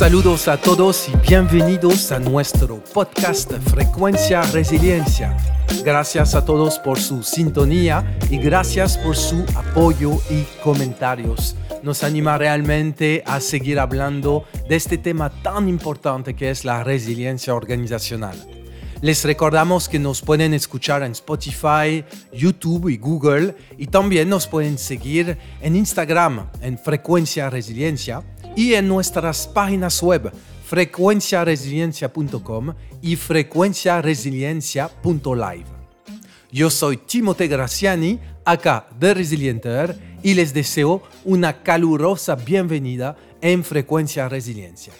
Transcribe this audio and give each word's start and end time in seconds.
Saludos 0.00 0.48
a 0.48 0.56
todos 0.56 1.08
y 1.08 1.16
bienvenidos 1.28 2.10
a 2.10 2.18
nuestro 2.18 2.82
podcast 2.92 3.52
Frecuencia 3.70 4.40
Resiliencia. 4.50 5.36
Gracias 5.84 6.34
a 6.34 6.44
todos 6.44 6.78
por 6.78 7.00
su 7.00 7.22
sintonía 7.22 8.18
y 8.28 8.36
gracias 8.36 8.98
por 8.98 9.16
su 9.16 9.44
apoyo 9.54 10.18
y 10.28 10.44
comentarios. 10.62 11.56
Nos 11.82 12.04
anima 12.04 12.36
realmente 12.36 13.22
a 13.24 13.40
seguir 13.40 13.78
hablando 13.78 14.44
de 14.68 14.76
este 14.76 14.98
tema 14.98 15.30
tan 15.42 15.68
importante 15.68 16.34
que 16.34 16.50
es 16.50 16.66
la 16.66 16.84
resiliencia 16.84 17.54
organizacional. 17.54 18.36
Les 19.00 19.24
recordamos 19.24 19.88
que 19.88 19.98
nos 19.98 20.20
pueden 20.20 20.52
escuchar 20.52 21.02
en 21.02 21.12
Spotify, 21.12 22.04
YouTube 22.30 22.90
y 22.90 22.98
Google 22.98 23.56
y 23.78 23.86
también 23.86 24.28
nos 24.28 24.46
pueden 24.46 24.76
seguir 24.76 25.38
en 25.62 25.76
Instagram 25.76 26.50
en 26.60 26.78
Frecuencia 26.78 27.48
Resiliencia 27.48 28.22
y 28.54 28.74
en 28.74 28.86
nuestras 28.86 29.46
páginas 29.46 30.02
web 30.02 30.30
frecuenciaresiliencia.com 30.70 32.72
y 33.02 33.16
frecuenciaresiliencia.live. 33.16 35.64
Yo 36.52 36.70
soy 36.70 36.96
Timote 36.98 37.48
Graciani, 37.48 38.20
acá 38.44 38.86
de 38.96 39.12
Resilienter, 39.12 39.98
y 40.22 40.34
les 40.34 40.54
deseo 40.54 41.02
una 41.24 41.64
calurosa 41.64 42.36
bienvenida 42.36 43.16
en 43.40 43.64
Frecuencia 43.64 44.28
Resiliencia. 44.28 44.92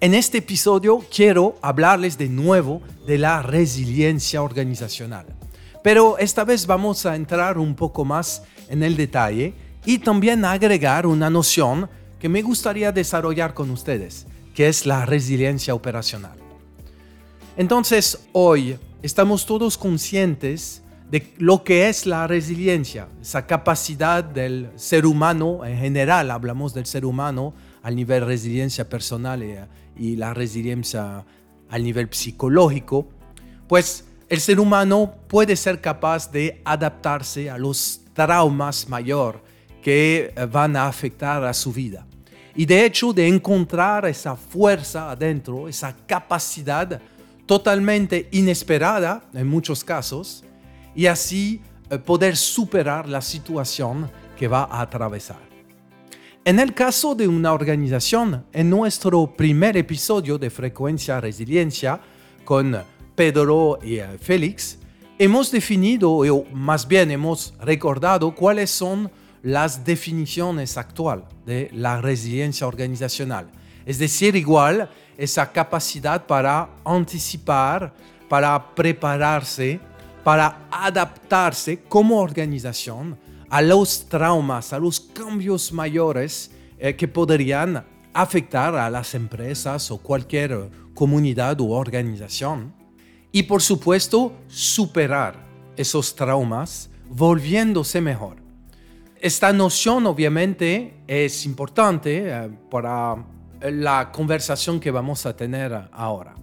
En 0.00 0.12
este 0.12 0.38
episodio 0.38 1.04
quiero 1.08 1.54
hablarles 1.62 2.18
de 2.18 2.28
nuevo 2.28 2.82
de 3.06 3.18
la 3.18 3.42
resiliencia 3.42 4.42
organizacional, 4.42 5.26
pero 5.84 6.18
esta 6.18 6.42
vez 6.42 6.66
vamos 6.66 7.06
a 7.06 7.14
entrar 7.14 7.58
un 7.58 7.76
poco 7.76 8.04
más 8.04 8.42
en 8.68 8.82
el 8.82 8.96
detalle 8.96 9.54
y 9.84 9.98
también 9.98 10.44
agregar 10.44 11.06
una 11.06 11.30
noción 11.30 11.88
que 12.18 12.28
me 12.28 12.42
gustaría 12.42 12.92
desarrollar 12.92 13.54
con 13.54 13.70
ustedes, 13.70 14.26
que 14.54 14.68
es 14.68 14.86
la 14.86 15.04
resiliencia 15.04 15.74
operacional. 15.74 16.38
Entonces, 17.56 18.26
hoy 18.32 18.78
estamos 19.02 19.46
todos 19.46 19.78
conscientes 19.78 20.82
de 21.10 21.32
lo 21.38 21.62
que 21.62 21.88
es 21.88 22.04
la 22.06 22.26
resiliencia, 22.26 23.08
esa 23.20 23.46
capacidad 23.46 24.24
del 24.24 24.70
ser 24.74 25.06
humano 25.06 25.64
en 25.64 25.78
general, 25.78 26.30
hablamos 26.30 26.74
del 26.74 26.86
ser 26.86 27.04
humano 27.04 27.54
al 27.82 27.94
nivel 27.94 28.26
resiliencia 28.26 28.88
personal 28.88 29.42
y, 29.96 30.16
la 30.16 30.34
resiliencia 30.34 31.24
al 31.70 31.84
nivel 31.84 32.08
psicológico, 32.10 33.08
pues 33.68 34.04
el 34.28 34.40
ser 34.40 34.58
humano 34.58 35.14
puede 35.28 35.54
ser 35.54 35.80
capaz 35.80 36.30
de 36.32 36.60
adaptarse 36.64 37.48
a 37.48 37.56
los 37.56 38.00
traumas 38.12 38.88
mayores 38.88 39.45
que 39.86 40.32
eh, 40.34 40.46
van 40.46 40.74
a 40.74 40.88
afectar 40.88 41.44
a 41.44 41.54
su 41.54 41.72
vida. 41.72 42.04
Y 42.56 42.66
de 42.66 42.84
hecho 42.84 43.12
de 43.12 43.28
encontrar 43.28 44.04
esa 44.06 44.34
fuerza 44.34 45.12
adentro, 45.12 45.68
esa 45.68 45.94
capacidad 46.08 47.00
totalmente 47.46 48.28
inesperada 48.32 49.22
en 49.32 49.46
muchos 49.46 49.84
casos, 49.84 50.42
y 50.92 51.06
así 51.06 51.60
eh, 51.88 51.98
poder 51.98 52.36
superar 52.36 53.08
la 53.08 53.20
situación 53.20 54.10
que 54.36 54.48
va 54.48 54.64
a 54.64 54.80
atravesar. 54.80 55.38
En 56.44 56.58
el 56.58 56.74
caso 56.74 57.14
de 57.14 57.28
una 57.28 57.52
organización, 57.52 58.44
en 58.52 58.68
nuestro 58.68 59.36
primer 59.36 59.76
episodio 59.76 60.36
de 60.36 60.50
Frecuencia 60.50 61.20
Resiliencia 61.20 62.00
con 62.44 62.76
Pedro 63.14 63.78
y 63.84 63.98
eh, 63.98 64.18
Félix, 64.20 64.80
hemos 65.16 65.52
definido, 65.52 66.10
o 66.10 66.44
más 66.52 66.88
bien 66.88 67.12
hemos 67.12 67.54
recordado 67.60 68.34
cuáles 68.34 68.68
son 68.68 69.08
las 69.46 69.84
definiciones 69.84 70.76
actuales 70.76 71.24
de 71.44 71.70
la 71.72 72.00
resiliencia 72.00 72.66
organizacional. 72.66 73.46
Es 73.84 74.00
decir, 74.00 74.34
igual 74.34 74.90
esa 75.16 75.52
capacidad 75.52 76.26
para 76.26 76.68
anticipar, 76.84 77.94
para 78.28 78.74
prepararse, 78.74 79.78
para 80.24 80.66
adaptarse 80.68 81.78
como 81.88 82.18
organización 82.18 83.16
a 83.48 83.62
los 83.62 84.08
traumas, 84.08 84.72
a 84.72 84.80
los 84.80 84.98
cambios 84.98 85.72
mayores 85.72 86.50
eh, 86.80 86.96
que 86.96 87.06
podrían 87.06 87.86
afectar 88.12 88.74
a 88.74 88.90
las 88.90 89.14
empresas 89.14 89.92
o 89.92 89.98
cualquier 89.98 90.68
comunidad 90.92 91.60
u 91.60 91.70
organización. 91.70 92.74
Y 93.30 93.44
por 93.44 93.62
supuesto, 93.62 94.32
superar 94.48 95.36
esos 95.76 96.16
traumas 96.16 96.90
volviéndose 97.08 98.00
mejor. 98.00 98.45
Esta 99.26 99.52
noción 99.52 100.06
obviamente 100.06 100.98
es 101.08 101.46
importante 101.46 102.28
eh, 102.28 102.48
para 102.70 103.16
la 103.60 104.12
conversación 104.12 104.78
que 104.78 104.92
vamos 104.92 105.26
a 105.26 105.34
tener 105.34 105.88
ahora. 105.90 106.36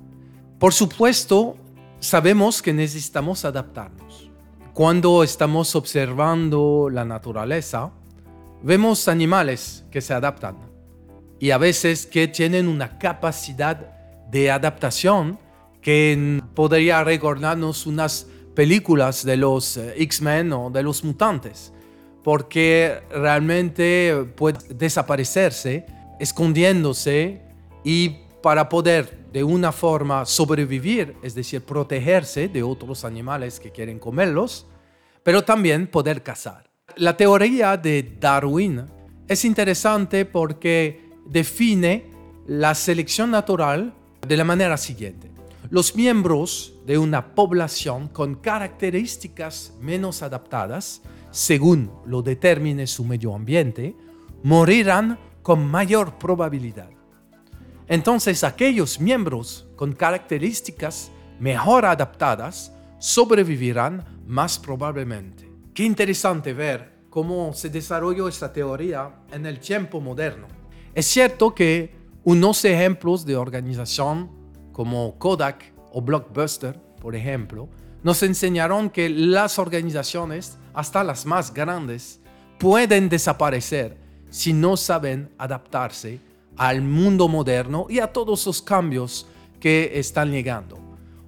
Por 0.59 0.73
supuesto, 0.73 1.55
sabemos 2.01 2.61
que 2.61 2.73
necesitamos 2.73 3.45
adaptarnos. 3.45 4.29
Cuando 4.73 5.23
estamos 5.23 5.77
observando 5.77 6.89
la 6.91 7.05
naturaleza, 7.05 7.89
vemos 8.61 9.07
animales 9.07 9.85
que 9.89 10.01
se 10.01 10.13
adaptan 10.13 10.57
y 11.39 11.51
a 11.51 11.57
veces 11.57 12.05
que 12.05 12.27
tienen 12.27 12.67
una 12.67 12.97
capacidad 12.99 13.77
de 14.29 14.51
adaptación 14.51 15.39
que 15.79 16.41
podría 16.53 17.01
recordarnos 17.05 17.87
unas 17.87 18.27
películas 18.53 19.23
de 19.23 19.37
los 19.37 19.77
eh, 19.77 19.93
X-Men 19.99 20.51
o 20.51 20.69
de 20.69 20.83
los 20.83 21.05
mutantes 21.05 21.72
porque 22.23 23.01
realmente 23.11 24.25
puede 24.35 24.59
desaparecerse 24.73 25.85
escondiéndose 26.19 27.41
y 27.83 28.17
para 28.41 28.69
poder 28.69 29.23
de 29.31 29.43
una 29.43 29.71
forma 29.71 30.25
sobrevivir, 30.25 31.15
es 31.23 31.33
decir, 31.33 31.61
protegerse 31.61 32.47
de 32.47 32.63
otros 32.63 33.03
animales 33.03 33.59
que 33.59 33.71
quieren 33.71 33.99
comerlos, 33.99 34.67
pero 35.23 35.43
también 35.43 35.87
poder 35.87 36.21
cazar. 36.21 36.69
La 36.97 37.17
teoría 37.17 37.75
de 37.77 38.17
Darwin 38.19 38.85
es 39.27 39.43
interesante 39.45 40.25
porque 40.25 41.09
define 41.25 42.05
la 42.45 42.75
selección 42.75 43.31
natural 43.31 43.93
de 44.27 44.37
la 44.37 44.43
manera 44.43 44.77
siguiente. 44.77 45.31
Los 45.69 45.95
miembros 45.95 46.75
de 46.85 46.97
una 46.97 47.33
población 47.33 48.07
con 48.09 48.35
características 48.35 49.73
menos 49.79 50.21
adaptadas 50.21 51.01
según 51.33 51.91
lo 52.05 52.21
determine 52.21 52.85
su 52.85 53.03
medio 53.03 53.33
ambiente, 53.33 53.95
morirán 54.43 55.17
con 55.41 55.65
mayor 55.65 56.19
probabilidad. 56.19 56.89
Entonces 57.87 58.43
aquellos 58.43 58.99
miembros 58.99 59.67
con 59.75 59.93
características 59.93 61.11
mejor 61.39 61.85
adaptadas 61.85 62.71
sobrevivirán 62.99 64.21
más 64.27 64.59
probablemente. 64.59 65.49
Qué 65.73 65.83
interesante 65.83 66.53
ver 66.53 66.93
cómo 67.09 67.51
se 67.53 67.69
desarrolló 67.69 68.27
esta 68.27 68.53
teoría 68.53 69.23
en 69.31 69.47
el 69.47 69.59
tiempo 69.59 69.99
moderno. 69.99 70.47
Es 70.93 71.07
cierto 71.07 71.55
que 71.55 71.95
unos 72.23 72.63
ejemplos 72.63 73.25
de 73.25 73.37
organización 73.37 74.29
como 74.71 75.17
Kodak 75.17 75.73
o 75.91 76.01
Blockbuster, 76.01 76.79
por 77.01 77.15
ejemplo, 77.15 77.69
nos 78.03 78.21
enseñaron 78.23 78.89
que 78.89 79.09
las 79.09 79.57
organizaciones 79.59 80.57
hasta 80.73 81.03
las 81.03 81.25
más 81.25 81.53
grandes, 81.53 82.19
pueden 82.59 83.09
desaparecer 83.09 83.97
si 84.29 84.53
no 84.53 84.77
saben 84.77 85.29
adaptarse 85.37 86.19
al 86.57 86.81
mundo 86.81 87.27
moderno 87.27 87.87
y 87.89 87.99
a 87.99 88.07
todos 88.07 88.45
los 88.45 88.61
cambios 88.61 89.27
que 89.59 89.91
están 89.99 90.31
llegando. 90.31 90.77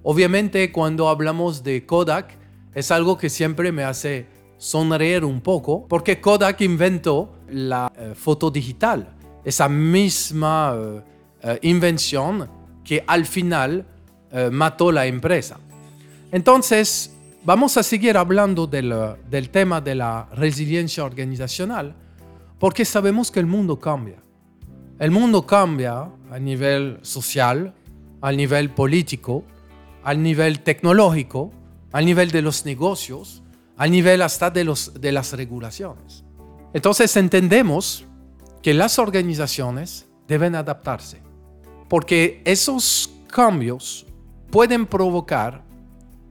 Obviamente 0.02 0.70
cuando 0.72 1.08
hablamos 1.08 1.62
de 1.62 1.84
Kodak 1.86 2.36
es 2.74 2.90
algo 2.90 3.16
que 3.16 3.30
siempre 3.30 3.72
me 3.72 3.84
hace 3.84 4.26
sonreír 4.58 5.24
un 5.24 5.40
poco 5.40 5.86
porque 5.88 6.20
Kodak 6.20 6.60
inventó 6.60 7.32
la 7.48 7.92
eh, 7.96 8.12
foto 8.14 8.50
digital, 8.50 9.14
esa 9.44 9.68
misma 9.68 10.74
eh, 10.76 11.02
eh, 11.42 11.58
invención 11.62 12.48
que 12.84 13.02
al 13.06 13.26
final 13.26 13.86
mató 14.50 14.92
la 14.92 15.06
empresa. 15.06 15.56
Entonces, 16.32 17.16
Vamos 17.46 17.76
a 17.76 17.84
seguir 17.84 18.16
hablando 18.16 18.66
del, 18.66 19.50
tema 19.52 19.80
de 19.80 19.94
la 19.94 20.28
resiliencia 20.32 21.04
organizacional 21.04 21.94
porque 22.58 22.84
sabemos 22.84 23.30
que 23.30 23.38
el 23.38 23.46
mundo 23.46 23.78
cambia. 23.78 24.16
El 24.98 25.12
mundo 25.12 25.46
cambia 25.46 26.10
a 26.28 26.38
nivel 26.40 26.98
social, 27.02 27.72
a 28.20 28.32
nivel 28.32 28.70
político, 28.70 29.44
al 30.02 30.24
nivel 30.24 30.58
tecnológico, 30.64 31.52
al 31.92 32.04
nivel 32.04 32.32
de 32.32 32.42
los 32.42 32.64
negocios, 32.64 33.44
al 33.76 33.92
nivel 33.92 34.22
hasta 34.22 34.50
de 34.50 35.12
las 35.12 35.32
regulaciones. 35.32 36.24
Entonces 36.74 37.16
entendemos 37.16 38.04
que 38.60 38.74
las 38.74 38.98
organizaciones 38.98 40.04
deben 40.26 40.56
adaptarse, 40.56 41.22
porque 41.88 42.42
esos 42.44 43.08
cambios 43.28 44.04
pueden 44.50 44.84
provocar 44.84 45.65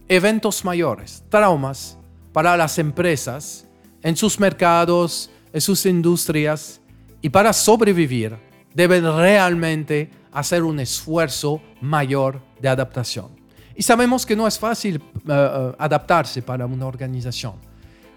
eventos 0.07 0.63
mayores, 0.63 1.23
traumas 1.29 1.97
para 2.31 2.55
las 2.57 2.77
empresas 2.79 3.65
en 4.01 4.15
sus 4.15 4.39
mercados, 4.39 5.29
en 5.51 5.61
sus 5.61 5.85
industrias, 5.85 6.81
y 7.21 7.29
para 7.29 7.53
sobrevivir 7.53 8.35
deben 8.73 9.03
realmente 9.03 10.11
hacer 10.31 10.63
un 10.63 10.79
esfuerzo 10.79 11.61
mayor 11.81 12.41
de 12.61 12.69
adaptación. 12.69 13.29
Y 13.75 13.83
sabemos 13.83 14.25
que 14.25 14.35
no 14.35 14.47
es 14.47 14.59
fácil 14.59 15.01
eh, 15.27 15.71
adaptarse 15.77 16.41
para 16.41 16.65
una 16.65 16.85
organización. 16.85 17.55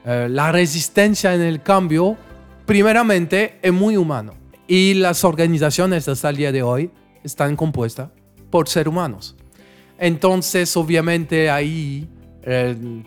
Eh, 0.05 0.29
la 0.31 0.53
resistencia 0.53 1.35
en 1.35 1.41
el 1.41 1.63
cambio, 1.63 2.17
primeramente, 2.67 3.59
es 3.63 3.73
muy 3.73 3.97
humano. 3.97 4.35
Y 4.67 4.95
las 4.95 5.25
organizaciones 5.25 6.07
hasta 6.07 6.29
el 6.29 6.37
día 6.37 6.53
de 6.53 6.63
hoy 6.63 6.91
están 7.25 7.57
compuestas 7.57 8.11
por 8.51 8.69
seres 8.69 8.89
humanos. 8.89 9.37
Entonces, 9.99 10.77
obviamente, 10.77 11.51
ahí 11.51 12.09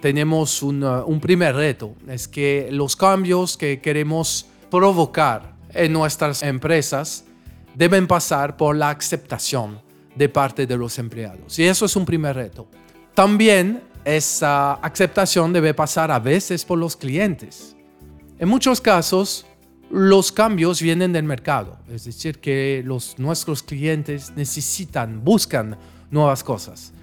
tenemos 0.01 0.61
un, 0.61 0.83
un 0.83 1.19
primer 1.19 1.55
reto. 1.55 1.95
Es 2.07 2.27
que 2.27 2.69
los 2.71 2.95
cambios 2.95 3.57
que 3.57 3.81
queremos 3.81 4.45
provocar 4.69 5.55
en 5.73 5.93
nuestras 5.93 6.43
empresas 6.43 7.25
deben 7.73 8.07
pasar 8.07 8.57
por 8.57 8.75
la 8.75 8.89
aceptación 8.89 9.81
de 10.15 10.29
parte 10.29 10.67
de 10.67 10.77
los 10.77 10.99
empleados. 10.99 11.57
Y 11.57 11.63
eso 11.63 11.85
es 11.85 11.95
un 11.95 12.05
primer 12.05 12.35
reto. 12.35 12.67
También 13.13 13.81
esa 14.05 14.73
aceptación 14.73 15.53
debe 15.53 15.73
pasar 15.73 16.11
a 16.11 16.19
veces 16.19 16.65
por 16.65 16.77
los 16.77 16.95
clientes. 16.95 17.75
En 18.39 18.49
muchos 18.49 18.81
casos, 18.81 19.45
los 19.89 20.31
cambios 20.31 20.81
vienen 20.81 21.11
del 21.11 21.23
mercado, 21.23 21.77
es 21.89 22.05
decir, 22.05 22.39
que 22.39 22.81
los, 22.85 23.19
nuestros 23.19 23.61
clientes 23.61 24.31
necesitan, 24.35 25.23
buscan 25.23 25.77
nuevas 26.11 26.43
cosas. 26.43 26.93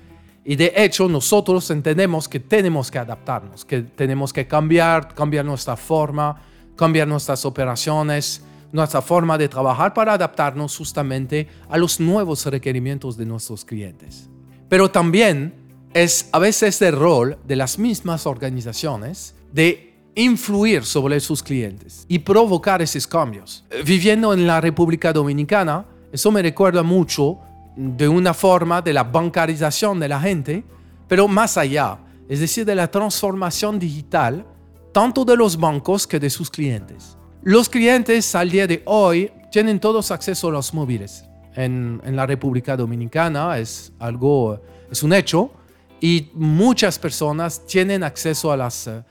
Y 0.45 0.57
de 0.57 0.73
hecho, 0.77 1.09
nosotros 1.09 1.71
entendemos 1.71 2.29
que 2.29 2.41
tenemos 2.41 2.91
que 2.91 2.99
adaptarnos, 2.99 3.65
que 3.65 3.83
tenemos 3.83 4.33
que 4.33 4.47
cambiar, 4.47 5.15
cambiar 5.15 5.45
nuestra 5.45 5.77
forma, 5.77 6.41
cambiar 6.77 7.09
nuestras 7.09 7.45
operaciones, 7.45 8.43
nuestra 8.73 9.03
forma 9.03 9.37
de 9.37 9.49
trabajar 9.49 9.93
para 9.93 10.15
adaptarnos 10.15 10.77
justamente 10.77 11.49
a 11.69 11.77
los 11.77 12.01
nuevos 12.01 12.47
requerimientos 12.47 13.17
de 13.17 13.27
nuestros 13.27 13.65
clientes. 13.65 14.29
Pero 14.69 14.91
también 14.91 15.55
es 15.95 16.29
a 16.33 16.39
veces 16.39 16.81
el 16.83 16.95
rol 16.95 17.39
de 17.47 17.57
las 17.57 17.79
mismas 17.79 18.27
organizaciones 18.27 19.35
de 19.53 19.95
influir 20.15 20.85
sobre 20.85 21.21
sus 21.21 21.43
clientes 21.43 22.05
y 22.09 22.19
provocar 22.21 22.83
esos 22.83 23.07
cambios. 23.07 23.65
Viviendo 23.85 24.33
en 24.33 24.47
la 24.47 24.61
República 24.61 25.13
Dominicana, 25.13 25.87
eso 26.13 26.31
me 26.31 26.43
recuerda 26.43 26.83
mucho 26.83 27.39
de 27.81 28.09
una 28.09 28.35
forma 28.35 28.83
de 28.83 28.93
la 28.93 29.05
bancarización 29.05 30.01
de 30.01 30.09
la 30.09 30.21
gente, 30.21 30.65
pero 31.07 31.29
más 31.29 31.57
allá, 31.57 31.97
es 32.29 32.41
decir, 32.41 32.65
de 32.65 32.75
la 32.75 32.91
transformación 32.91 33.79
digital, 33.79 34.45
tanto 34.93 35.25
de 35.25 35.37
los 35.37 35.57
bancos 35.57 36.05
que 36.05 36.19
de 36.19 36.29
sus 36.29 36.51
clientes. 36.51 37.17
Los 37.45 37.69
clientes 37.69 38.35
al 38.35 38.51
día 38.51 38.67
de 38.67 38.83
hoy 38.85 39.31
tienen 39.53 39.79
todos 39.79 40.11
acceso 40.11 40.49
a 40.49 40.51
los 40.51 40.75
móviles. 40.75 41.25
En, 41.55 42.01
la 42.05 42.27
República 42.27 42.77
Dominicana 42.77 43.57
es 43.59 43.93
algo, 44.01 44.61
es 44.91 45.05
un 45.05 45.13
hecho 45.13 45.53
y 46.01 46.31
muchas 46.35 46.99
personas 46.99 47.65
tienen 47.65 48.03
acceso 48.03 48.51
a 48.51 48.57
las 48.57 48.89
eh, 48.89 49.03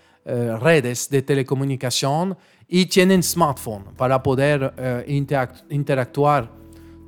redes 0.60 1.10
de 1.10 1.22
telecomunicación 1.22 2.38
y 2.68 2.86
tienen 2.88 3.24
smartphone 3.24 3.86
para 3.96 4.22
poder 4.22 4.74
eh, 4.78 5.24
interactuar 5.70 6.57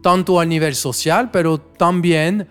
tanto 0.02 0.40
a 0.40 0.46
nivel 0.46 0.76
social, 0.76 1.30
pero 1.32 1.60
también 1.60 2.48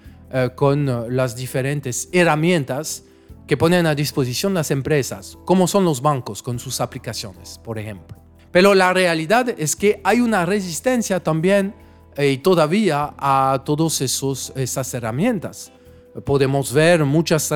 con 0.57 1.17
las 1.17 1.37
diferentes 1.37 2.11
herramientas 2.13 3.05
que 3.47 3.57
ponen 3.57 3.87
a 3.87 3.95
disposición 3.95 4.53
las 4.53 4.71
empresas, 4.71 5.39
como 5.47 5.67
son 5.67 5.85
los 5.85 6.03
bancos 6.03 6.43
con 6.43 6.59
sus 6.59 6.83
aplicaciones, 6.83 7.59
por 7.65 7.79
ejemplo. 7.79 8.19
Pero 8.53 8.75
la 8.75 8.93
realidad 8.93 9.49
es 9.59 9.75
que 9.75 10.01
hay 10.05 10.21
una 10.21 10.47
resistencia 10.47 11.21
también 11.21 11.75
eh, 12.17 12.33
y 12.33 12.39
todavía 12.39 13.15
a 13.17 13.63
todas 13.65 14.01
esas 14.01 14.95
herramientas. 14.95 15.73
Podemos 16.25 16.73
ver 16.73 17.05
muchas, 17.05 17.51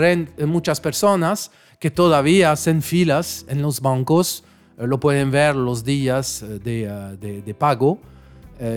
muchas 0.47 0.81
personas 0.81 1.51
que 1.81 1.91
todavía 1.91 2.53
hacen 2.53 2.81
filas 2.81 3.45
en 3.49 3.61
los 3.61 3.81
bancos, 3.81 4.45
eh, 4.79 4.87
lo 4.87 5.01
pueden 5.01 5.31
ver 5.31 5.57
los 5.57 5.83
días 5.83 6.43
eh, 6.43 6.59
de, 6.59 7.43
de, 7.43 7.55
pago, 7.55 7.99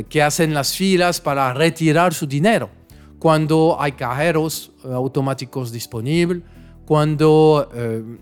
que 0.09 0.23
hacen 0.23 0.53
las 0.53 0.75
filas 0.75 1.21
para 1.21 1.53
retirar 1.53 2.13
su 2.13 2.25
dinero 2.25 2.69
cuando 3.19 3.77
hay 3.79 3.91
cajeros 3.93 4.71
automáticos 4.83 5.71
disponibles, 5.71 6.43
cuando 6.85 7.69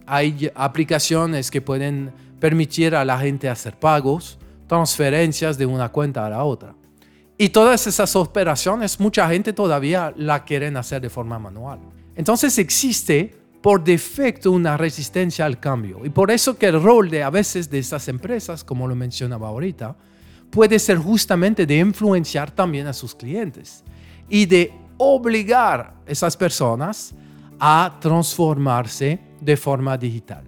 hay 0.05 0.51
aplicaciones 0.55 1.49
que 1.51 1.61
pueden 1.61 2.11
permitir 2.39 2.95
a 2.95 3.05
la 3.05 3.17
gente 3.17 3.49
hacer 3.49 3.77
pagos, 3.79 4.37
transferencias 4.67 5.57
de 5.57 5.65
una 5.65 5.89
cuenta 5.89 6.25
a 6.25 6.29
la 6.29 6.43
otra. 6.43 6.75
Y 7.37 7.49
todas 7.49 7.87
esas 7.87 8.15
operaciones, 8.15 8.99
mucha 8.99 9.27
gente 9.27 9.53
todavía 9.53 10.13
la 10.15 10.43
quieren 10.43 10.77
hacer 10.77 11.01
de 11.01 11.09
forma 11.09 11.39
manual. 11.39 11.79
Entonces 12.15 12.57
existe 12.57 13.35
por 13.61 13.83
defecto 13.83 14.51
una 14.51 14.77
resistencia 14.77 15.45
al 15.45 15.59
cambio. 15.59 16.05
Y 16.05 16.09
por 16.09 16.31
eso 16.31 16.57
que 16.57 16.67
el 16.67 16.81
rol 16.81 17.09
de 17.09 17.23
a 17.23 17.29
veces 17.29 17.69
de 17.69 17.79
esas 17.79 18.07
empresas, 18.07 18.63
como 18.63 18.87
lo 18.87 18.95
mencionaba 18.95 19.47
ahorita, 19.47 19.95
puede 20.53 20.77
ser 20.77 20.99
justamente 20.99 21.65
de 21.65 21.79
influenciar 21.79 22.51
también 22.51 22.85
a 22.85 22.93
sus 22.93 23.15
clientes 23.15 23.83
y 24.29 24.45
de 24.45 24.71
obligar 24.97 25.79
a 25.81 25.93
esas 26.05 26.37
personas 26.37 27.15
a 27.59 27.97
transformarse 27.99 29.19
de 29.41 29.57
forma 29.57 29.97
digital. 29.97 30.43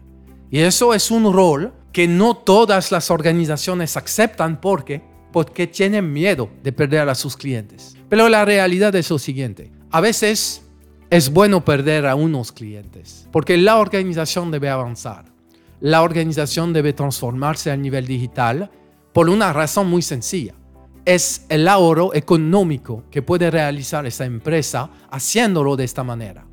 Y 0.52 0.60
eso 0.60 0.94
es 0.94 1.10
un 1.10 1.34
rol 1.34 1.74
que 1.92 2.08
no 2.08 2.38
todas 2.38 2.92
las 2.92 3.10
organizaciones 3.10 3.98
aceptan 3.98 4.62
porque 4.62 5.02
porque 5.32 5.68
tienen 5.68 6.14
miedo 6.14 6.50
de 6.64 6.72
perder 6.72 7.10
a 7.10 7.16
sus 7.16 7.36
clientes. 7.36 7.98
Pero 8.08 8.30
la 8.30 8.46
realidad 8.46 8.96
es 8.96 9.10
lo 9.10 9.20
siguiente, 9.20 9.72
a 9.92 10.00
veces 10.00 10.62
es 11.10 11.34
bueno 11.34 11.66
perder 11.66 12.06
a 12.06 12.16
unos 12.16 12.52
clientes, 12.54 13.28
porque 13.34 13.58
la 13.58 13.78
organización 13.80 14.52
debe 14.52 14.70
avanzar. 14.70 15.26
La 15.82 16.04
organización 16.04 16.72
debe 16.72 16.94
transformarse 16.94 17.70
a 17.70 17.76
nivel 17.76 18.08
digital 18.08 18.72
por 19.16 19.30
una 19.30 19.54
razón 19.54 19.88
muy 19.88 20.02
sencilla. 20.02 20.56
Es 21.06 21.46
el 21.48 21.70
ahorro 21.70 22.14
económico 22.14 23.06
que 23.10 23.22
puede 23.22 23.50
realizar 23.50 24.06
esa 24.06 24.26
empresa 24.26 24.90
haciéndolo 25.10 25.78
de 25.78 25.86
esta 25.86 26.04
manera. 26.04 26.46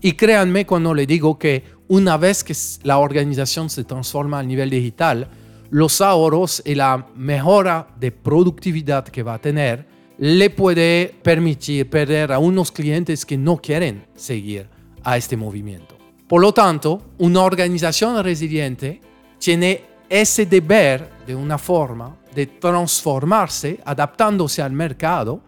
Y 0.00 0.14
créanme 0.14 0.66
cuando 0.66 0.92
le 0.92 1.06
digo 1.06 1.38
que 1.38 1.62
una 1.86 2.16
vez 2.16 2.42
que 2.42 2.52
la 2.82 2.98
organización 2.98 3.70
se 3.70 3.84
transforma 3.84 4.40
a 4.40 4.42
nivel 4.42 4.70
digital, 4.70 5.28
los 5.70 6.00
ahorros 6.00 6.60
y 6.66 6.74
la 6.74 7.06
mejora 7.14 7.86
de 8.00 8.10
productividad 8.10 9.04
que 9.04 9.22
va 9.22 9.34
a 9.34 9.40
tener 9.40 9.86
le 10.18 10.50
puede 10.50 11.14
permitir 11.22 11.88
perder 11.88 12.32
a 12.32 12.40
unos 12.40 12.72
clientes 12.72 13.24
que 13.24 13.38
no 13.38 13.58
quieren 13.58 14.06
seguir 14.16 14.68
a 15.04 15.16
este 15.16 15.36
movimiento. 15.36 15.96
Por 16.26 16.42
lo 16.42 16.52
tanto, 16.52 17.12
una 17.18 17.42
organización 17.42 18.20
resiliente 18.24 19.00
tiene 19.38 19.89
ese 20.10 20.44
deber 20.44 21.08
de 21.24 21.34
una 21.34 21.56
forma 21.56 22.16
de 22.34 22.46
transformarse, 22.46 23.80
adaptándose 23.84 24.60
al 24.60 24.72
mercado, 24.72 25.40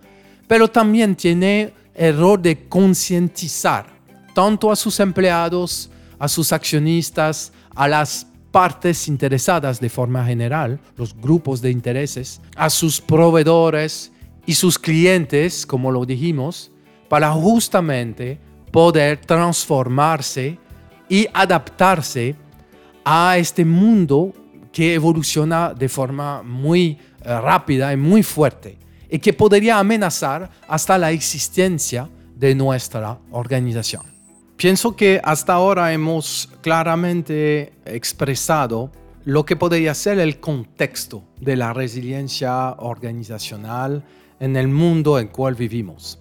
pero 0.46 0.68
también 0.68 1.16
tiene 1.16 1.74
el 1.94 2.16
rol 2.16 2.40
de 2.40 2.68
concientizar 2.68 3.86
tanto 4.32 4.70
a 4.70 4.76
sus 4.76 4.98
empleados, 5.00 5.90
a 6.18 6.28
sus 6.28 6.52
accionistas, 6.52 7.52
a 7.74 7.88
las 7.88 8.26
partes 8.50 9.08
interesadas 9.08 9.80
de 9.80 9.88
forma 9.88 10.24
general, 10.24 10.78
los 10.96 11.14
grupos 11.14 11.60
de 11.60 11.70
intereses, 11.70 12.40
a 12.54 12.70
sus 12.70 13.00
proveedores 13.00 14.12
y 14.46 14.54
sus 14.54 14.78
clientes, 14.78 15.66
como 15.66 15.90
lo 15.90 16.04
dijimos, 16.04 16.70
para 17.08 17.32
justamente 17.32 18.38
poder 18.70 19.20
transformarse 19.20 20.58
y 21.08 21.26
adaptarse 21.34 22.36
a 23.04 23.36
este 23.36 23.64
mundo 23.64 24.32
que 24.72 24.94
evoluciona 24.94 25.74
de 25.74 25.88
forma 25.88 26.42
muy 26.42 26.98
eh, 27.24 27.40
rápida 27.40 27.92
y 27.92 27.96
muy 27.96 28.22
fuerte 28.22 28.78
y 29.10 29.18
que 29.18 29.32
podría 29.32 29.78
amenazar 29.78 30.50
hasta 30.66 30.96
la 30.96 31.10
existencia 31.12 32.08
de 32.34 32.54
nuestra 32.54 33.18
organización. 33.30 34.02
Pienso 34.56 34.96
que 34.96 35.20
hasta 35.22 35.52
ahora 35.52 35.92
hemos 35.92 36.48
claramente 36.62 37.72
expresado 37.84 38.90
lo 39.24 39.44
que 39.44 39.56
podría 39.56 39.94
ser 39.94 40.18
el 40.18 40.40
contexto 40.40 41.24
de 41.40 41.56
la 41.56 41.72
resiliencia 41.72 42.70
organizacional 42.78 44.04
en 44.40 44.56
el 44.56 44.68
mundo 44.68 45.18
en 45.18 45.26
el 45.26 45.32
cual 45.32 45.54
vivimos. 45.54 46.18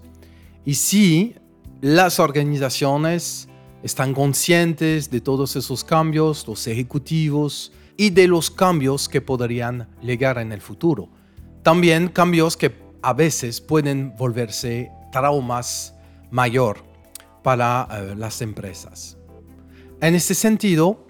Y 0.65 0.75
si 0.75 1.36
las 1.81 2.20
organizaciones 2.20 3.48
están 3.81 4.13
conscientes 4.13 5.10
de 5.10 5.22
todos 5.22 5.55
esos 5.55 5.84
cambios, 5.84 6.48
los 6.48 6.67
ejecutivos 6.67 7.72
y 8.01 8.10
de 8.10 8.27
los 8.27 8.50
cambios 8.50 9.08
que 9.08 9.22
podrían 9.22 9.88
llegar 10.01 10.39
en 10.39 10.51
el 10.51 10.60
futuro. 10.60 11.08
También 11.62 12.08
cambios 12.08 12.58
que 12.58 12.74
a 13.03 13.13
veces 13.13 13.62
pueden 13.62 14.15
volverse 14.17 14.91
traumas 15.12 15.93
mayor 16.31 16.84
para 17.43 17.88
eh, 17.91 18.15
las 18.17 18.41
empresas. 18.41 19.20
En 20.01 20.15
este 20.15 20.34
sentido, 20.34 21.05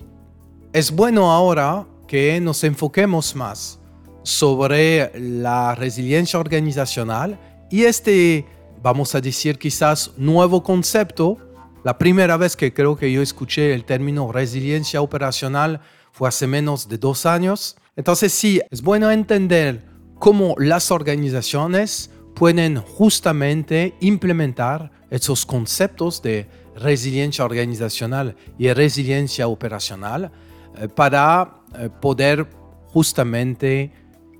es 0.73 0.91
bueno 0.91 1.31
ahora 1.31 1.87
que 2.09 2.41
nos 2.41 2.61
enfoquemos 2.65 3.37
más 3.37 3.79
sobre 4.23 5.17
la 5.17 5.75
resiliencia 5.75 6.41
organizacional 6.41 7.39
y 7.69 7.83
este, 7.83 8.45
vamos 8.83 9.15
a 9.15 9.21
decir 9.21 9.57
quizás, 9.57 10.11
nuevo 10.17 10.61
concepto. 10.61 11.37
La 11.85 11.97
primera 11.97 12.35
vez 12.35 12.57
que 12.57 12.73
creo 12.73 12.97
que 12.97 13.09
yo 13.13 13.21
escuché 13.21 13.73
el 13.73 13.85
término 13.85 14.29
resiliencia 14.33 15.01
operacional 15.01 15.79
fue 16.11 16.29
hace 16.29 16.47
menos 16.47 16.87
de 16.87 16.97
dos 16.97 17.25
años. 17.25 17.75
Entonces 17.95 18.33
sí, 18.33 18.61
es 18.69 18.81
bueno 18.81 19.11
entender 19.11 19.85
cómo 20.19 20.55
las 20.57 20.91
organizaciones 20.91 22.11
pueden 22.35 22.77
justamente 22.77 23.95
implementar 23.99 24.91
esos 25.09 25.45
conceptos 25.45 26.21
de 26.21 26.47
resiliencia 26.75 27.43
organizacional 27.43 28.35
y 28.57 28.71
resiliencia 28.71 29.47
operacional 29.47 30.31
eh, 30.77 30.87
para 30.87 31.61
eh, 31.77 31.89
poder 31.89 32.47
justamente 32.87 33.91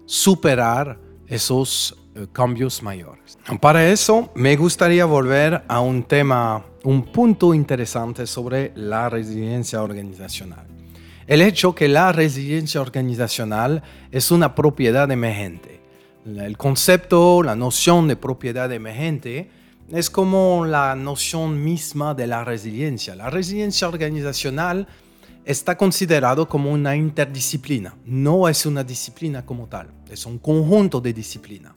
superar 0.06 1.00
esos 1.28 1.98
eh, 2.16 2.28
cambios 2.32 2.82
mayores. 2.84 3.38
Para 3.60 3.88
eso 3.90 4.32
me 4.36 4.56
gustaría 4.56 5.06
volver 5.06 5.64
a 5.68 5.80
un 5.80 6.04
tema, 6.04 6.66
un 6.84 7.04
punto 7.04 7.54
interesante 7.54 8.28
sobre 8.28 8.72
la 8.76 9.10
resiliencia 9.10 9.82
organizacional. 9.82 10.71
El 11.28 11.42
hecho 11.42 11.76
que 11.76 11.88
la 11.88 12.12
resiliencia 12.12 12.82
organizacional 12.82 13.84
es 14.12 14.32
una 14.32 14.56
propiedad 14.56 15.10
emergente. 15.12 15.82
El 16.26 16.58
concepto, 16.58 17.44
la 17.44 17.56
noción 17.56 18.08
de 18.08 18.16
propiedad 18.16 18.72
emergente 18.72 19.50
es 19.90 20.10
como 20.10 20.66
la 20.66 20.96
noción 20.96 21.64
misma 21.64 22.14
de 22.14 22.28
la 22.28 22.44
resiliencia. 22.44 23.16
La 23.16 23.30
resiliencia 23.30 23.88
organizacional 23.88 24.88
está 25.46 25.78
considerado 25.78 26.48
como 26.48 26.72
una 26.72 26.96
interdisciplina, 26.96 27.96
no 28.06 28.48
es 28.48 28.66
una 28.66 28.84
disciplina 28.84 29.46
como 29.46 29.68
tal, 29.68 29.90
es 30.10 30.26
un 30.26 30.38
conjunto 30.38 31.02
de 31.02 31.14
disciplina. 31.14 31.76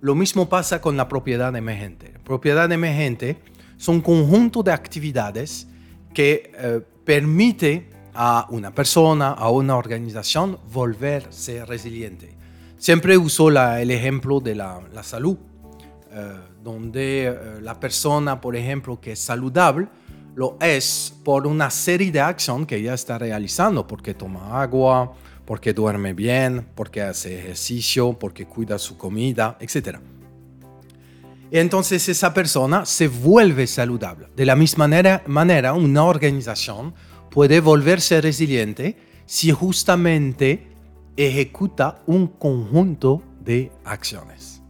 Lo 0.00 0.14
mismo 0.14 0.48
pasa 0.48 0.80
con 0.80 0.96
la 0.96 1.08
propiedad 1.08 1.54
emergente. 1.56 2.12
propiedad 2.24 2.70
emergente 2.70 3.38
es 3.78 3.88
un 3.88 4.00
conjunto 4.00 4.62
de 4.62 4.72
actividades 4.72 5.66
que 6.12 6.52
eh, 6.56 6.80
permite 7.04 7.88
a 8.16 8.46
una 8.50 8.70
persona, 8.74 9.30
a 9.30 9.50
una 9.50 9.76
organización 9.76 10.58
volverse 10.72 11.64
resiliente. 11.64 12.34
Siempre 12.78 13.16
uso 13.16 13.48
el 13.48 13.90
ejemplo 13.90 14.40
de 14.40 14.54
la, 14.54 14.80
salud, 15.02 15.36
eh, 16.10 16.32
donde 16.62 17.26
eh, 17.26 17.60
la 17.60 17.78
persona, 17.78 18.40
por 18.40 18.56
ejemplo, 18.56 19.00
que 19.00 19.12
es 19.12 19.18
saludable, 19.18 19.88
lo 20.34 20.56
es 20.60 21.14
por 21.24 21.46
una 21.46 21.70
serie 21.70 22.10
de 22.12 22.20
acciones 22.20 22.66
que 22.66 22.76
ella 22.76 22.94
está 22.94 23.18
realizando, 23.18 23.86
porque 23.86 24.14
toma 24.14 24.60
agua, 24.60 25.12
porque 25.46 25.72
duerme 25.72 26.12
bien, 26.12 26.66
porque 26.74 27.00
hace 27.02 27.38
ejercicio, 27.38 28.12
porque 28.18 28.46
cuida 28.46 28.78
su 28.78 28.98
comida, 28.98 29.56
etc. 29.60 29.98
Entonces 31.50 32.08
esa 32.08 32.34
persona 32.34 32.84
se 32.84 33.08
vuelve 33.08 33.66
saludable. 33.66 34.28
De 34.36 34.44
la 34.44 34.56
misma 34.56 34.84
manera, 34.84 35.22
manera, 35.26 35.72
una 35.72 36.04
organización 36.04 36.94
puede 37.36 37.60
volverse 37.60 38.20
resiliente 38.22 38.96
si 39.26 39.52
justamente 39.52 40.68
ejecuta 41.18 42.00
un 42.06 42.28
conjunto 42.28 43.22
de 43.44 43.70
acciones. 43.84 44.62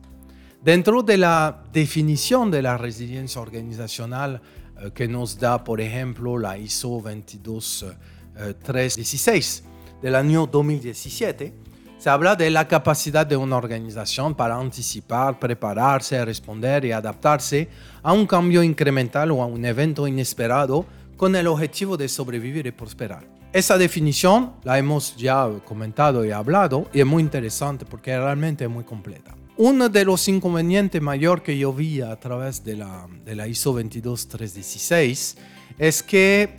Dentro 0.64 1.04
de 1.04 1.16
la 1.16 1.62
definición 1.72 2.50
de 2.50 2.62
la 2.62 2.76
resiliencia 2.76 3.40
organizacional 3.40 4.42
eh, 4.80 4.90
que 4.92 5.06
nos 5.06 5.38
da, 5.38 5.62
por 5.62 5.80
ejemplo, 5.80 6.38
la 6.38 6.58
ISO 6.58 7.00
22316 7.00 9.60
eh, 9.60 9.64
del 10.02 10.16
año 10.16 10.48
2017, 10.48 11.54
se 11.98 12.10
habla 12.10 12.34
de 12.34 12.50
la 12.50 12.66
capacidad 12.66 13.24
de 13.24 13.36
una 13.36 13.58
organización 13.58 14.34
para 14.34 14.56
anticipar, 14.56 15.38
prepararse, 15.38 16.24
responder 16.24 16.84
y 16.84 16.90
adaptarse 16.90 17.68
a 18.02 18.12
un 18.12 18.26
cambio 18.26 18.64
incremental 18.64 19.30
o 19.30 19.40
a 19.40 19.46
un 19.46 19.64
evento 19.64 20.08
inesperado 20.08 20.84
con 21.16 21.34
el 21.36 21.46
objetivo 21.46 21.96
de 21.96 22.08
sobrevivir 22.08 22.66
y 22.66 22.72
prosperar. 22.72 23.26
Esa 23.52 23.78
definición 23.78 24.52
la 24.64 24.78
hemos 24.78 25.16
ya 25.16 25.48
comentado 25.64 26.24
y 26.24 26.30
hablado 26.30 26.88
y 26.92 27.00
es 27.00 27.06
muy 27.06 27.22
interesante 27.22 27.86
porque 27.86 28.16
realmente 28.16 28.64
es 28.64 28.70
muy 28.70 28.84
completa. 28.84 29.34
Uno 29.56 29.88
de 29.88 30.04
los 30.04 30.28
inconvenientes 30.28 31.00
mayor 31.00 31.42
que 31.42 31.56
yo 31.56 31.72
vi 31.72 32.02
a 32.02 32.14
través 32.16 32.62
de 32.62 32.76
la, 32.76 33.06
de 33.24 33.34
la 33.34 33.48
ISO 33.48 33.72
22316 33.72 35.36
es 35.78 36.02
que 36.02 36.50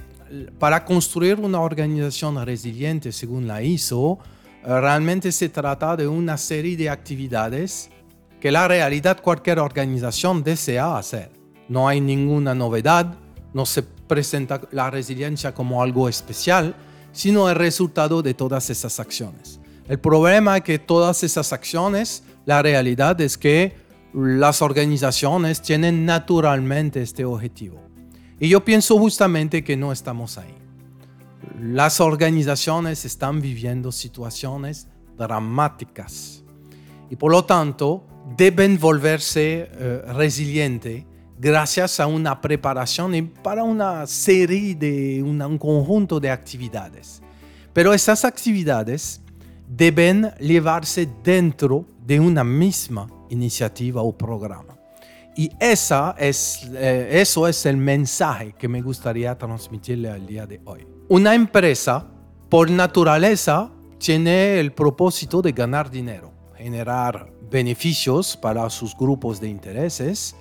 para 0.58 0.84
construir 0.84 1.40
una 1.40 1.62
organización 1.62 2.44
resiliente 2.44 3.12
según 3.12 3.48
la 3.48 3.62
ISO, 3.62 4.18
eh, 4.66 4.82
realmente 4.82 5.32
se 5.32 5.50
trata 5.50 5.96
de 5.96 6.08
una 6.08 6.38
serie 6.38 6.76
de 6.76 6.90
actividades 6.90 7.90
que 8.40 8.52
la 8.52 8.68
realidad 8.68 9.22
cualquier 9.22 9.60
organización 9.60 10.44
desea 10.44 10.98
hacer. 10.98 11.32
No 11.70 11.88
hay 11.88 12.02
ninguna 12.02 12.54
novedad, 12.54 13.18
no 13.54 13.66
se 13.66 13.84
presenta 13.84 14.62
la 14.72 14.89
resiliencia 14.89 15.54
como 15.54 15.82
algo 15.82 16.10
especial, 16.10 16.75
sino 17.12 17.50
el 17.50 17.56
resultado 17.56 18.22
de 18.22 18.34
todas 18.34 18.70
esas 18.70 19.00
acciones. 19.00 19.60
El 19.88 20.00
problema 20.00 20.58
es 20.58 20.63
que 20.63 20.80
todas 20.80 21.24
esas 21.24 21.54
acciones 21.54 22.24
la 22.48 22.62
realidad 22.62 23.20
es 23.20 23.38
que 23.38 23.75
las 24.13 24.62
organizaciones 24.62 25.62
tienen 25.62 26.06
naturalmente 26.06 27.01
este 27.01 27.25
objetivo. 27.25 27.82
Y 28.39 28.48
yo 28.48 28.63
pienso 28.63 28.98
justamente 28.98 29.66
que 29.66 29.75
no 29.75 29.92
estamos 29.92 30.38
ahí. 30.38 30.56
Las 31.60 32.00
organizaciones 32.00 33.04
están 33.04 33.42
viviendo 33.42 33.92
situaciones 33.92 34.88
dramáticas 35.18 36.46
y 37.10 37.18
por 37.18 37.34
lo 37.34 37.44
tanto 37.44 38.06
deben 38.38 38.80
volverse 38.80 39.70
eh, 39.70 40.01
resilientes 40.13 41.04
gracias 41.38 42.00
a 42.00 42.08
una 42.08 42.41
preparación 42.41 43.15
y 43.15 43.22
para 43.22 43.63
una 43.63 44.08
serie 44.08 44.75
de 44.75 45.22
un 45.24 45.58
conjunto 45.58 46.20
de 46.20 46.32
actividades. 46.32 47.22
Pero 47.74 47.94
esas 47.94 48.25
actividades 48.25 49.22
deben 49.67 50.32
llevarse 50.39 51.08
dentro 51.24 51.86
de 52.06 52.20
una 52.20 52.44
misma 52.44 53.08
iniciativa 53.29 54.01
o 54.01 54.17
programa. 54.17 54.75
Y 55.36 55.51
esa 55.60 56.15
es, 56.17 56.67
eh, 56.74 57.10
eso 57.12 57.48
es 57.48 57.65
el 57.67 57.77
mensaje 57.77 58.53
que 58.58 58.67
me 58.67 58.82
gustaría 58.82 59.38
transmitirle 59.38 60.10
al 60.10 60.25
día 60.25 60.48
de 60.48 60.60
hoy. 60.65 60.88
Una 61.10 61.36
empresa, 61.36 62.08
por 62.50 62.72
naturaleza, 62.72 63.70
tiene 64.00 64.60
el 64.60 64.72
propósito 64.74 65.44
de 65.44 65.51
ganar 65.51 65.91
dinero, 65.91 66.32
generar 66.56 67.32
beneficios 67.51 68.36
para 68.36 68.67
sus 68.72 68.98
grupos 68.98 69.39
de 69.39 69.50
intereses 69.50 70.36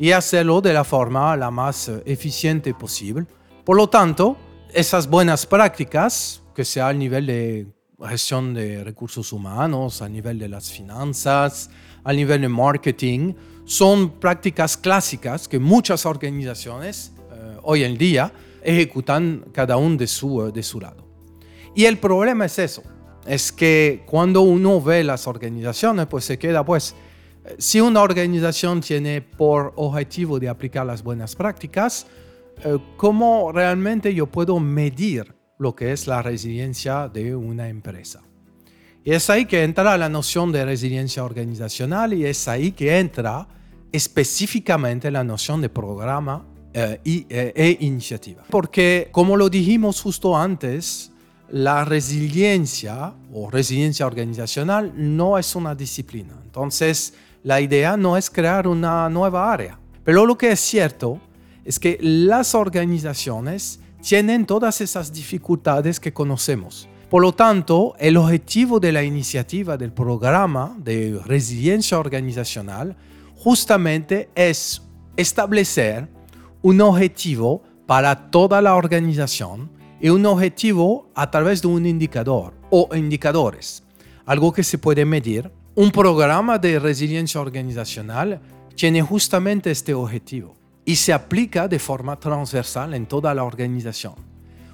y 0.00 0.12
hacerlo 0.12 0.62
de 0.62 0.72
la 0.72 0.82
forma 0.82 1.36
la 1.36 1.50
más 1.50 1.90
eficiente 2.06 2.72
posible. 2.72 3.26
Por 3.64 3.76
lo 3.76 3.90
tanto, 3.90 4.34
esas 4.72 5.06
buenas 5.06 5.44
prácticas, 5.44 6.42
que 6.54 6.64
sea 6.64 6.88
al 6.88 6.98
nivel 6.98 7.26
de 7.26 7.66
gestión 8.08 8.54
de 8.54 8.82
recursos 8.82 9.30
humanos, 9.30 10.00
a 10.00 10.08
nivel 10.08 10.38
de 10.38 10.48
las 10.48 10.70
finanzas, 10.70 11.68
a 12.02 12.14
nivel 12.14 12.40
de 12.40 12.48
marketing, 12.48 13.34
son 13.66 14.18
prácticas 14.18 14.78
clásicas 14.78 15.46
que 15.46 15.58
muchas 15.58 16.06
organizaciones 16.06 17.12
eh, 17.30 17.58
hoy 17.62 17.84
en 17.84 17.98
día 17.98 18.32
ejecutan 18.62 19.44
cada 19.52 19.76
uno 19.76 19.96
de 19.96 20.06
su, 20.06 20.46
eh, 20.46 20.50
de 20.50 20.62
su 20.62 20.80
lado. 20.80 21.06
Y 21.74 21.84
el 21.84 21.98
problema 21.98 22.46
es 22.46 22.58
eso, 22.58 22.82
es 23.26 23.52
que 23.52 24.02
cuando 24.06 24.40
uno 24.40 24.80
ve 24.80 25.04
las 25.04 25.26
organizaciones, 25.26 26.06
pues 26.06 26.24
se 26.24 26.38
queda, 26.38 26.64
pues, 26.64 26.92
eh, 26.92 26.94
si 27.58 27.80
una 27.80 28.02
organización 28.02 28.80
tiene 28.80 29.20
por 29.20 29.72
objetivo 29.76 30.38
de 30.38 30.48
aplicar 30.48 30.86
las 30.86 31.02
buenas 31.02 31.34
prácticas, 31.34 32.06
¿cómo 32.96 33.52
realmente 33.52 34.14
yo 34.14 34.26
puedo 34.26 34.60
medir 34.60 35.34
lo 35.60 35.76
que 35.76 35.92
es 35.92 36.06
la 36.06 36.22
resiliencia 36.22 37.06
de 37.08 37.36
una 37.36 37.68
empresa. 37.68 38.22
Y 39.04 39.12
es 39.12 39.28
ahí 39.28 39.44
que 39.44 39.62
entra 39.62 39.96
la 39.98 40.08
noción 40.08 40.50
de 40.52 40.64
resiliencia 40.64 41.22
organizacional 41.22 42.14
y 42.14 42.24
es 42.24 42.48
ahí 42.48 42.72
que 42.72 42.98
entra 42.98 43.46
específicamente 43.92 45.10
la 45.10 45.22
noción 45.22 45.60
de 45.60 45.68
programa 45.68 46.46
eh, 46.72 46.98
y, 47.04 47.26
eh, 47.28 47.52
e 47.54 47.76
iniciativa. 47.80 48.42
Porque, 48.48 49.08
como 49.12 49.36
lo 49.36 49.50
dijimos 49.50 50.00
justo 50.00 50.34
antes, 50.34 51.12
la 51.50 51.84
resiliencia 51.84 53.12
o 53.30 53.50
resiliencia 53.50 54.06
organizacional 54.06 54.92
no 54.96 55.36
es 55.36 55.54
una 55.54 55.74
disciplina. 55.74 56.40
Entonces, 56.42 57.12
la 57.42 57.60
idea 57.60 57.96
no 57.96 58.16
es 58.16 58.30
crear 58.30 58.66
una 58.66 59.08
nueva 59.08 59.52
área. 59.52 59.78
Pero 60.04 60.26
lo 60.26 60.36
que 60.36 60.52
es 60.52 60.60
cierto 60.60 61.20
es 61.64 61.78
que 61.78 61.98
las 62.00 62.54
organizaciones 62.54 63.80
tienen 64.02 64.46
todas 64.46 64.80
esas 64.80 65.12
dificultades 65.12 66.00
que 66.00 66.12
conocemos. 66.12 66.88
Por 67.10 67.22
lo 67.22 67.32
tanto, 67.32 67.94
el 67.98 68.16
objetivo 68.16 68.78
de 68.78 68.92
la 68.92 69.02
iniciativa 69.02 69.76
del 69.76 69.92
programa 69.92 70.76
de 70.78 71.20
resiliencia 71.24 71.98
organizacional 71.98 72.96
justamente 73.36 74.30
es 74.34 74.82
establecer 75.16 76.08
un 76.62 76.80
objetivo 76.80 77.62
para 77.86 78.30
toda 78.30 78.62
la 78.62 78.76
organización 78.76 79.70
y 80.00 80.08
un 80.08 80.24
objetivo 80.24 81.10
a 81.14 81.30
través 81.30 81.62
de 81.62 81.68
un 81.68 81.84
indicador 81.84 82.54
o 82.70 82.88
indicadores, 82.94 83.82
algo 84.24 84.52
que 84.52 84.62
se 84.62 84.78
puede 84.78 85.04
medir. 85.04 85.50
Un 85.80 85.92
programa 85.92 86.58
de 86.58 86.78
resiliencia 86.78 87.40
organizacional 87.40 88.38
tiene 88.76 89.00
justamente 89.00 89.70
este 89.70 89.94
objetivo 89.94 90.54
y 90.84 90.94
se 90.94 91.10
aplica 91.10 91.68
de 91.68 91.78
forma 91.78 92.20
transversal 92.20 92.92
en 92.92 93.06
toda 93.06 93.34
la 93.34 93.44
organización. 93.44 94.12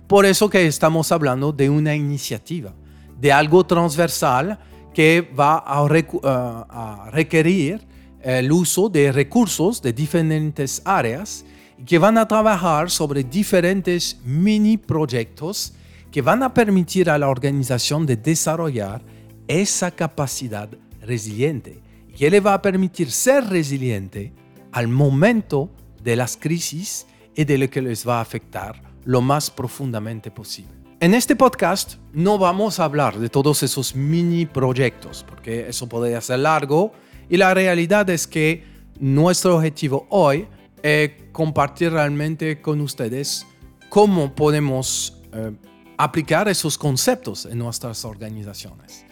Por 0.08 0.26
eso 0.26 0.50
que 0.50 0.66
estamos 0.66 1.12
hablando 1.12 1.52
de 1.52 1.70
una 1.70 1.94
iniciativa, 1.94 2.74
de 3.20 3.32
algo 3.32 3.64
transversal 3.64 4.58
que 4.92 5.20
va 5.20 5.62
a, 5.64 5.86
eh, 5.86 7.10
requerir 7.12 7.86
el 8.20 8.50
uso 8.50 8.88
de 8.88 9.12
recursos 9.12 9.80
de 9.80 9.92
diferentes 9.92 10.82
áreas 10.84 11.44
y 11.78 11.84
que 11.84 12.00
van 12.00 12.18
a 12.18 12.26
trabajar 12.26 12.90
sobre 12.90 13.22
diferentes 13.22 14.18
mini 14.24 14.76
proyectos 14.76 15.72
que 16.10 16.20
van 16.20 16.42
a 16.42 16.52
permitir 16.52 17.08
a 17.10 17.16
la 17.16 17.28
organización 17.28 18.06
de 18.06 18.16
desarrollar 18.16 19.02
esa 19.46 19.92
capacidad 19.92 20.68
resiliente 21.06 21.80
y 22.08 22.12
que 22.12 22.30
le 22.30 22.40
va 22.40 22.54
a 22.54 22.62
permitir 22.62 23.10
ser 23.10 23.44
resiliente 23.44 24.32
al 24.72 24.88
momento 24.88 25.70
de 26.02 26.16
las 26.16 26.36
crisis 26.36 27.06
y 27.34 27.44
de 27.44 27.58
lo 27.58 27.70
que 27.70 27.82
les 27.82 28.06
va 28.06 28.18
a 28.18 28.22
afectar 28.22 28.82
lo 29.04 29.20
más 29.20 29.50
profundamente 29.50 30.30
posible. 30.30 30.72
En 30.98 31.14
este 31.14 31.36
podcast 31.36 31.96
no 32.12 32.38
vamos 32.38 32.80
a 32.80 32.84
hablar 32.84 33.18
de 33.18 33.28
todos 33.28 33.62
esos 33.62 33.94
mini 33.94 34.46
proyectos, 34.46 35.24
porque 35.28 35.68
eso 35.68 35.88
podría 35.88 36.20
ser 36.20 36.40
largo 36.40 36.92
y 37.28 37.36
la 37.36 37.52
realidad 37.54 38.08
es 38.10 38.26
que 38.26 38.64
nuestro 38.98 39.56
objetivo 39.56 40.06
hoy 40.10 40.46
es 40.82 41.12
compartir 41.32 41.92
realmente 41.92 42.60
con 42.60 42.80
ustedes 42.80 43.46
cómo 43.88 44.34
podemos 44.34 45.20
eh, 45.32 45.52
aplicar 45.98 46.48
esos 46.48 46.78
conceptos 46.78 47.46
en 47.46 47.58
nuestras 47.58 48.04
organizaciones. 48.04 49.05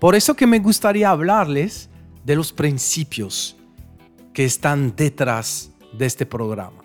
Por 0.00 0.14
eso 0.14 0.34
que 0.34 0.46
me 0.46 0.60
gustaría 0.60 1.10
hablarles 1.10 1.90
de 2.24 2.34
los 2.34 2.54
principios 2.54 3.58
que 4.32 4.46
están 4.46 4.96
detrás 4.96 5.72
de 5.92 6.06
este 6.06 6.24
programa. 6.24 6.82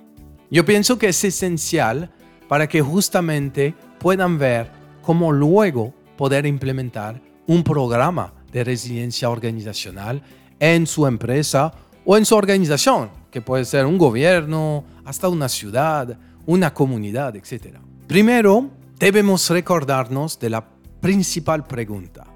Yo 0.52 0.66
pienso 0.66 1.00
que 1.00 1.08
es 1.08 1.24
esencial 1.24 2.12
para 2.50 2.68
que 2.68 2.82
justamente 2.82 3.74
puedan 4.00 4.38
ver 4.38 4.70
cómo 5.02 5.32
luego 5.32 5.94
poder 6.18 6.46
implementar 6.46 7.22
un 7.48 7.64
programa 7.64 8.34
de 8.52 8.66
resiliencia 8.66 9.30
organizacional 9.30 10.22
en 10.60 10.86
su 10.86 11.08
empresa 11.08 11.74
o 12.04 12.18
en 12.18 12.26
su 12.26 12.36
organización, 12.36 13.12
que 13.32 13.42
puede 13.42 13.64
ser 13.64 13.86
un 13.86 13.98
gobierno, 13.98 14.84
hasta 15.06 15.30
una 15.30 15.48
ciudad, 15.48 16.18
una 16.46 16.74
comunidad, 16.74 17.34
etc. 17.38 17.78
Primero, 18.08 18.72
debemos 19.00 19.50
recordarnos 19.50 20.38
de 20.38 20.50
la 20.50 20.68
principal 21.00 21.64
pregunta. 21.64 22.35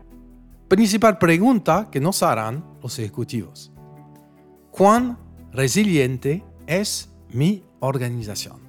Principal 0.70 1.18
pregunta 1.18 1.90
que 1.92 2.00
nos 2.00 2.22
harán 2.22 2.64
los 2.84 3.00
ejecutivos. 3.00 3.72
¿Cuán 4.70 5.18
resiliente 5.52 6.44
es 6.68 7.10
mi 7.32 7.64
organización? 7.80 8.60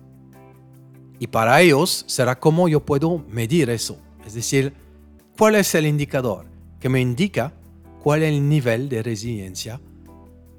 Y 1.19 1.27
para 1.27 1.61
ellos 1.61 2.05
será 2.09 2.41
cómo 2.41 2.69
yo 2.69 2.81
puedo 2.81 3.19
medir 3.29 3.69
eso. 3.69 3.99
Es 4.27 4.33
decir, 4.33 4.73
cuál 5.37 5.57
es 5.57 5.75
el 5.75 5.87
indicador 5.87 6.47
que 6.81 6.89
me 6.89 7.03
indica 7.03 7.53
cuál 8.03 8.23
es 8.23 8.33
el 8.33 8.49
nivel 8.49 8.89
de 8.89 9.03
resiliencia 9.03 9.79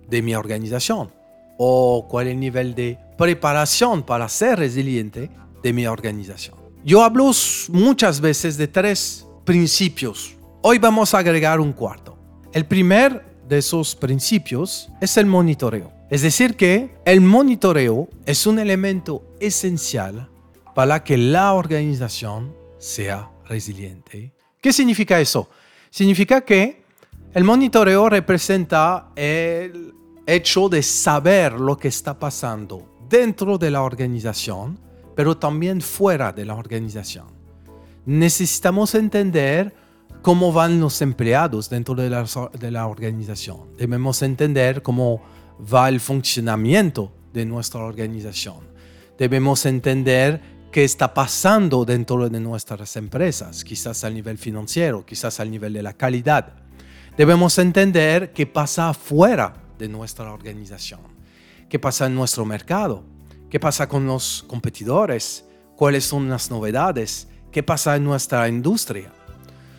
de 0.08 0.22
mi 0.22 0.36
organización 0.36 1.12
o 1.58 2.06
cuál 2.08 2.28
es 2.28 2.34
el 2.34 2.40
nivel 2.40 2.76
de 2.76 3.00
preparación 3.18 4.04
para 4.04 4.30
ser 4.30 4.60
resiliente 4.60 5.32
de 5.64 5.74
mi 5.74 5.88
organización. 5.88 6.56
Yo 6.86 7.04
hablo 7.04 7.32
muchas 7.70 8.22
veces 8.22 8.58
de 8.58 8.68
tres 8.68 9.26
principios. 9.44 10.36
Hoy 10.64 10.78
vamos 10.78 11.16
a 11.16 11.18
agregar 11.18 11.60
un 11.60 11.74
cuarto. 11.74 12.20
El 12.54 12.68
primer 12.68 13.26
de 13.50 13.58
esos 13.58 13.96
principios 13.96 14.92
es 15.02 15.18
el 15.18 15.26
monitoreo. 15.26 15.92
Es 16.12 16.22
decir, 16.22 16.56
que 16.56 16.98
el 17.04 17.20
monitoreo 17.20 18.08
es 18.28 18.46
un 18.46 18.60
elemento 18.60 19.24
esencial 19.40 20.30
para 20.76 21.04
que 21.04 21.18
la 21.18 21.54
organización 21.54 22.56
sea 22.78 23.32
resiliente. 23.48 24.36
¿Qué 24.62 24.72
significa 24.72 25.20
eso? 25.20 25.50
Significa 25.90 26.42
que 26.42 26.84
el 27.34 27.44
monitoreo 27.44 28.08
representa 28.08 29.10
el 29.16 29.96
hecho 30.28 30.70
de 30.70 30.84
saber 30.84 31.54
lo 31.54 31.76
que 31.76 31.88
está 31.88 32.20
pasando 32.20 33.00
dentro 33.10 33.58
de 33.58 33.72
la 33.72 33.82
organización, 33.82 34.80
pero 35.16 35.36
también 35.36 35.82
fuera 35.82 36.32
de 36.32 36.46
la 36.46 36.54
organización. 36.54 37.26
Necesitamos 38.06 38.94
entender 38.94 39.81
cómo 40.22 40.54
van 40.54 40.80
los 40.80 41.02
empleados 41.02 41.70
dentro 41.70 41.96
de 41.96 42.10
la, 42.10 42.26
de 42.58 42.72
la 42.72 42.88
organización. 42.88 43.76
Debemos 43.78 44.22
entender 44.22 44.82
cómo 44.82 45.22
va 45.62 45.90
el 45.90 46.00
funcionamiento 46.00 47.12
de 47.34 47.46
nuestra 47.46 47.82
organización. 47.82 48.72
Debemos 49.18 49.66
entender 49.66 50.42
qué 50.72 50.84
está 50.84 51.14
pasando 51.14 51.86
dentro 51.86 52.30
de 52.30 52.40
nuestras 52.40 52.96
empresas, 52.96 53.64
quizás 53.64 54.04
al 54.04 54.14
nivel 54.14 54.38
financiero, 54.38 55.06
quizás 55.06 55.40
al 55.40 55.52
nivel 55.52 55.74
de 55.74 55.84
la 55.84 55.94
calidad. 55.94 56.54
Debemos 57.18 57.58
entender 57.58 58.32
qué 58.32 58.48
pasa 58.48 58.90
afuera 58.90 59.54
de 59.78 59.90
nuestra 59.90 60.32
organización, 60.32 61.02
qué 61.70 61.78
pasa 61.78 62.06
en 62.06 62.16
nuestro 62.16 62.46
mercado, 62.46 63.04
qué 63.50 63.60
pasa 63.60 63.88
con 63.88 64.06
los 64.06 64.46
competidores, 64.48 65.46
cuáles 65.76 66.06
son 66.06 66.30
las 66.30 66.50
novedades, 66.50 67.28
qué 67.52 67.64
pasa 67.64 67.96
en 67.98 68.06
nuestra 68.06 68.48
industria. 68.48 69.12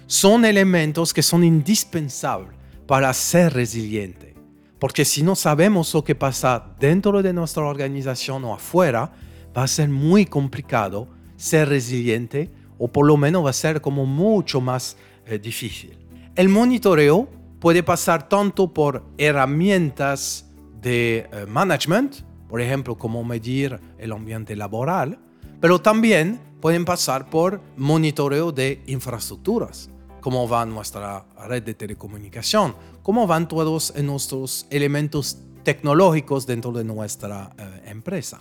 Son 0.07 0.45
elementos 0.45 1.13
que 1.13 1.23
son 1.23 1.45
indispensables 1.45 2.57
para 2.87 3.13
ser 3.15 3.53
resiliente, 3.55 4.35
porque 4.79 5.05
si 5.05 5.23
no 5.23 5.35
sabemos 5.35 5.95
lo 5.95 6.05
que 6.05 6.15
pasa 6.15 6.75
dentro 6.79 7.23
de 7.23 7.33
nuestra 7.33 7.65
organización 7.65 8.45
o 8.45 8.55
afuera, 8.55 9.13
va 9.57 9.63
a 9.65 9.69
ser 9.69 9.89
muy 9.89 10.27
complicado 10.27 11.09
ser 11.37 11.69
resiliente 11.69 12.51
o 12.79 12.89
por 12.89 13.07
lo 13.07 13.17
menos 13.17 13.45
va 13.45 13.51
a 13.51 13.55
ser 13.55 13.81
como 13.81 14.07
mucho 14.07 14.61
más 14.61 14.97
eh, 15.27 15.39
difícil. 15.39 15.97
El 16.35 16.49
monitoreo 16.49 17.29
puede 17.61 17.83
pasar 17.83 18.29
tanto 18.29 18.73
por 18.73 19.05
herramientas 19.19 20.51
de 20.81 21.29
eh, 21.33 21.47
management, 21.47 22.17
por 22.49 22.61
ejemplo, 22.61 22.99
como 22.99 23.23
medir 23.23 23.79
el 23.99 24.13
ambiente 24.13 24.57
laboral, 24.57 25.19
pero 25.61 25.81
también 25.81 26.41
pueden 26.61 26.85
pasar 26.85 27.31
por 27.31 27.61
monitoreo 27.77 28.51
de 28.51 28.83
infraestructuras, 28.87 29.91
cómo 30.23 30.49
va 30.49 30.65
nuestra 30.65 31.27
red 31.47 31.63
de 31.63 31.75
telecomunicación, 31.75 32.75
cómo 33.03 33.27
van 33.27 33.47
todos 33.47 33.93
nuestros 34.03 34.67
elementos 34.71 35.37
tecnológicos 35.63 36.47
dentro 36.47 36.73
de 36.73 36.85
nuestra 36.85 37.51
eh, 37.59 37.91
empresa. 37.91 38.41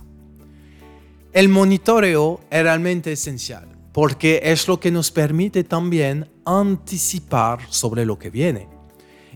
El 1.34 1.50
monitoreo 1.50 2.40
es 2.50 2.64
realmente 2.64 3.12
esencial 3.12 3.68
porque 3.92 4.40
es 4.44 4.68
lo 4.68 4.80
que 4.80 4.92
nos 4.92 5.12
permite 5.12 5.64
también 5.64 6.30
anticipar 6.46 7.60
sobre 7.70 8.06
lo 8.06 8.18
que 8.18 8.30
viene. 8.30 8.68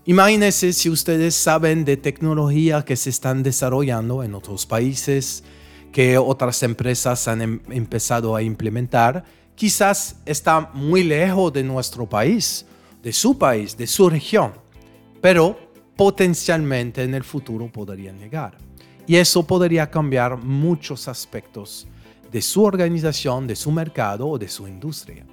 Imagínense 0.06 0.72
si 0.72 0.90
ustedes 0.90 1.36
saben 1.36 1.84
de 1.84 1.98
tecnología 1.98 2.84
que 2.86 2.96
se 2.96 3.10
están 3.10 3.44
desarrollando 3.44 4.24
en 4.24 4.36
otros 4.36 4.66
países, 4.66 5.44
que 5.92 6.18
otras 6.18 6.62
empresas 6.64 7.28
han 7.28 7.42
em, 7.42 7.60
empezado 7.70 8.36
a 8.36 8.44
implementar, 8.44 9.24
quizás 9.56 10.18
está 10.26 10.70
muy 10.74 11.04
lejos 11.04 11.52
de 11.54 11.64
nuestro 11.64 12.08
país, 12.08 12.66
de 13.02 13.14
su 13.14 13.38
país, 13.38 13.76
de 13.78 13.88
su 13.88 14.10
región, 14.10 14.54
pero 15.22 15.58
potencialmente 15.96 17.04
en 17.04 17.14
el 17.14 17.24
futuro 17.24 17.72
podrían 17.72 18.20
llegar. 18.20 18.58
Y 19.08 19.16
eso 19.16 19.44
podría 19.44 19.90
cambiar 19.90 20.38
muchos 20.38 21.08
aspectos 21.08 21.88
de 22.32 22.42
su 22.42 22.64
organización, 22.64 23.48
de 23.48 23.56
su 23.56 23.72
mercado 23.72 24.28
o 24.28 24.38
de 24.38 24.50
su 24.50 24.68
industria. 24.68 25.26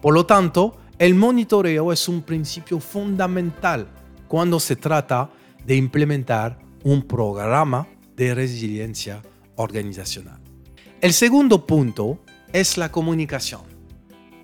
Por 0.00 0.14
lo 0.14 0.24
tanto, 0.24 0.76
el 0.98 1.14
monitoreo 1.14 1.92
es 1.92 2.08
un 2.08 2.22
principio 2.22 2.78
fundamental 2.78 3.88
cuando 4.28 4.60
se 4.60 4.76
trata 4.76 5.30
de 5.64 5.74
implementar 5.74 6.58
un 6.84 7.02
programa 7.02 7.88
de 8.14 8.34
resiliencia 8.34 9.22
organizacional. 9.56 10.40
El 11.00 11.12
segundo 11.12 11.66
punto 11.66 12.20
es 12.52 12.78
la 12.78 12.90
comunicación. 12.90 13.62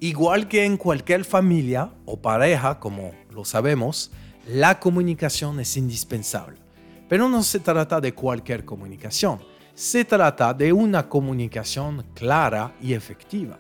Igual 0.01 0.49
que 0.49 0.65
en 0.65 0.77
cualquier 0.77 1.25
familia 1.25 1.91
o 2.05 2.21
pareja, 2.21 2.79
como 2.79 3.13
lo 3.31 3.45
sabemos, 3.45 4.11
la 4.47 4.79
comunicación 4.79 5.61
es 5.61 5.77
indispensable. 5.77 6.59
Pero 7.09 7.29
no 7.29 7.43
se 7.43 7.61
trata 7.61 8.01
de 8.01 8.13
cualquier 8.13 8.65
comunicación, 8.65 9.39
se 9.75 10.05
trata 10.05 10.53
de 10.53 10.73
una 10.73 11.09
comunicación 11.09 12.05
clara 12.15 12.75
y 12.83 12.93
efectiva. 12.93 13.59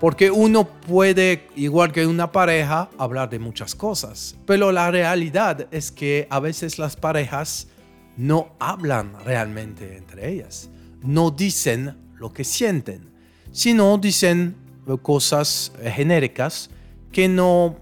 Porque 0.00 0.30
uno 0.30 0.68
puede, 0.68 1.48
igual 1.56 1.90
que 1.92 2.06
una 2.06 2.30
pareja, 2.30 2.90
hablar 2.98 3.30
de 3.30 3.38
muchas 3.38 3.74
cosas. 3.74 4.36
Pero 4.46 4.70
la 4.70 4.90
realidad 4.90 5.68
es 5.70 5.90
que 5.90 6.26
a 6.28 6.38
veces 6.38 6.78
las 6.78 6.96
parejas 6.96 7.68
no 8.16 8.54
hablan 8.58 9.14
realmente 9.24 9.96
entre 9.96 10.30
ellas. 10.30 10.68
No 11.02 11.30
dicen 11.30 11.96
lo 12.16 12.32
que 12.32 12.44
sienten, 12.44 13.15
sino 13.56 13.96
dicen 13.96 14.54
cosas 15.00 15.72
genéricas 15.82 16.68
que 17.10 17.26
no 17.26 17.76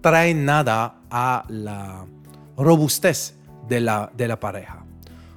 traen 0.00 0.44
nada 0.44 0.98
a 1.08 1.44
la 1.48 2.04
robustez 2.56 3.34
de 3.68 3.80
la, 3.80 4.10
de 4.16 4.26
la 4.26 4.40
pareja. 4.40 4.84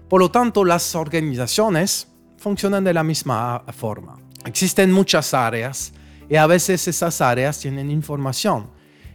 Por 0.09 0.21
lo 0.21 0.31
tanto, 0.31 0.65
las 0.65 0.95
organizaciones 0.95 2.07
funcionan 2.37 2.83
de 2.83 2.95
la 2.95 3.03
misma 3.03 3.63
forma. 3.71 4.17
Existen 4.43 4.91
muchas 4.91 5.35
áreas 5.35 5.93
y 6.27 6.35
a 6.35 6.47
veces 6.47 6.87
esas 6.87 7.21
áreas 7.21 7.59
tienen 7.59 7.91
información 7.91 8.71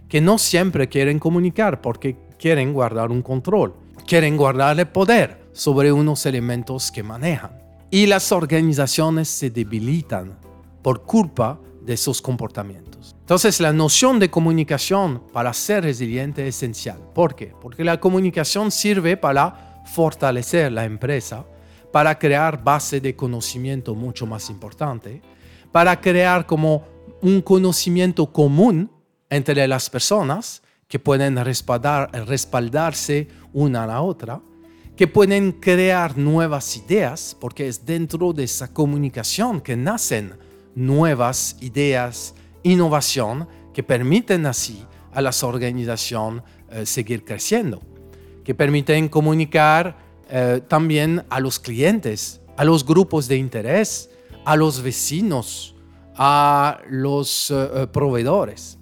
que 0.08 0.20
no 0.20 0.38
siempre 0.38 0.88
quieren 0.88 1.18
comunicar 1.18 1.80
porque 1.80 2.16
quieren 2.38 2.72
guardar 2.72 3.10
un 3.10 3.22
control, 3.22 3.74
quieren 4.06 4.36
guardar 4.36 4.78
el 4.78 4.86
poder 4.86 5.48
sobre 5.52 5.90
unos 5.90 6.24
elementos 6.26 6.92
que 6.92 7.02
manejan. 7.02 7.63
Y 7.94 8.06
las 8.06 8.32
organizaciones 8.32 9.28
se 9.28 9.50
debilitan 9.50 10.36
por 10.82 11.04
culpa 11.04 11.60
de 11.80 11.92
esos 11.92 12.20
comportamientos. 12.20 13.14
Entonces 13.20 13.60
la 13.60 13.72
noción 13.72 14.18
de 14.18 14.32
comunicación 14.32 15.22
para 15.32 15.52
ser 15.52 15.84
resiliente 15.84 16.42
es 16.48 16.56
esencial. 16.56 16.98
¿Por 17.14 17.36
qué? 17.36 17.52
Porque 17.62 17.84
la 17.84 18.00
comunicación 18.00 18.72
sirve 18.72 19.16
para 19.16 19.84
fortalecer 19.86 20.72
la 20.72 20.84
empresa, 20.86 21.46
para 21.92 22.18
crear 22.18 22.64
base 22.64 23.00
de 23.00 23.14
conocimiento 23.14 23.94
mucho 23.94 24.26
más 24.26 24.50
importante, 24.50 25.22
para 25.70 26.00
crear 26.00 26.46
como 26.46 26.82
un 27.22 27.42
conocimiento 27.42 28.26
común 28.32 28.90
entre 29.30 29.68
las 29.68 29.88
personas 29.88 30.64
que 30.88 30.98
pueden 30.98 31.36
respaldar, 31.36 32.10
respaldarse 32.26 33.28
una 33.52 33.84
a 33.84 33.86
la 33.86 34.02
otra, 34.02 34.40
que 34.96 35.08
pueden 35.08 35.52
crear 35.52 36.16
nuevas 36.16 36.76
ideas, 36.76 37.36
porque 37.40 37.66
es 37.66 37.84
dentro 37.84 38.32
de 38.32 38.44
esa 38.44 38.72
comunicación 38.72 39.60
que 39.60 39.76
nacen 39.76 40.34
nuevas 40.74 41.56
ideas, 41.60 42.34
innovación, 42.62 43.48
que 43.72 43.82
permiten 43.82 44.46
así 44.46 44.84
a 45.12 45.20
las 45.20 45.42
organizaciones 45.42 46.42
eh, 46.70 46.86
seguir 46.86 47.24
creciendo, 47.24 47.82
que 48.44 48.54
permiten 48.54 49.08
comunicar 49.08 49.96
eh, 50.30 50.60
también 50.66 51.24
a 51.28 51.38
los 51.40 51.58
clientes, 51.58 52.40
a 52.56 52.64
los 52.64 52.84
grupos 52.84 53.28
de 53.28 53.36
interés, 53.36 54.10
a 54.44 54.56
los 54.56 54.82
vecinos, 54.82 55.74
a 56.16 56.78
los 56.88 57.50
eh, 57.50 57.86
proveedores. 57.92 58.78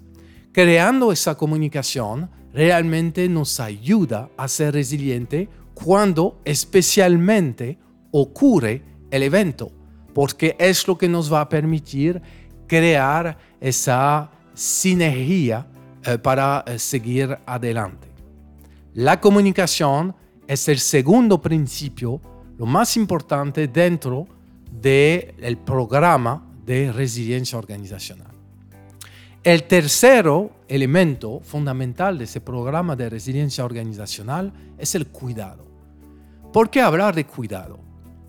Creando 0.51 1.11
esa 1.11 1.35
comunicación 1.35 2.29
realmente 2.53 3.27
nos 3.29 3.59
ayuda 3.59 4.29
a 4.37 4.47
ser 4.47 4.75
resiliente 4.75 5.49
cuando 5.73 6.41
especialmente 6.45 7.77
ocurre 8.11 8.81
el 9.11 9.23
evento 9.23 9.71
porque 10.13 10.55
es 10.59 10.87
lo 10.87 10.97
que 10.97 11.09
nos 11.09 11.31
va 11.31 11.41
a 11.41 11.49
permitir 11.49 12.21
crear 12.67 13.37
esa 13.59 14.31
sinergia 14.53 15.67
eh, 16.05 16.17
para 16.17 16.63
eh, 16.67 16.79
seguir 16.79 17.37
adelante. 17.45 18.07
La 18.93 19.19
comunicación 19.19 20.15
es 20.47 20.67
el 20.67 20.79
segundo 20.79 21.41
principio, 21.41 22.21
lo 22.57 22.65
más 22.65 22.95
importante 22.95 23.67
dentro 23.67 24.27
del 24.71 25.57
programa 25.57 26.45
de 26.65 26.91
resiliencia 26.91 27.57
organizacional. 27.57 28.32
El 29.43 29.63
tercero 29.63 30.51
elemento 30.69 31.41
fundamental 31.41 32.17
de 32.17 32.23
ese 32.23 32.39
programa 32.39 32.95
de 32.95 33.09
resiliencia 33.09 33.65
organizacional 33.65 34.53
es 34.77 34.95
el 34.95 35.07
cuidado. 35.07 35.67
¿Por 36.53 36.69
qué 36.69 36.79
hablar 36.79 37.13
de 37.13 37.25
cuidado? 37.25 37.77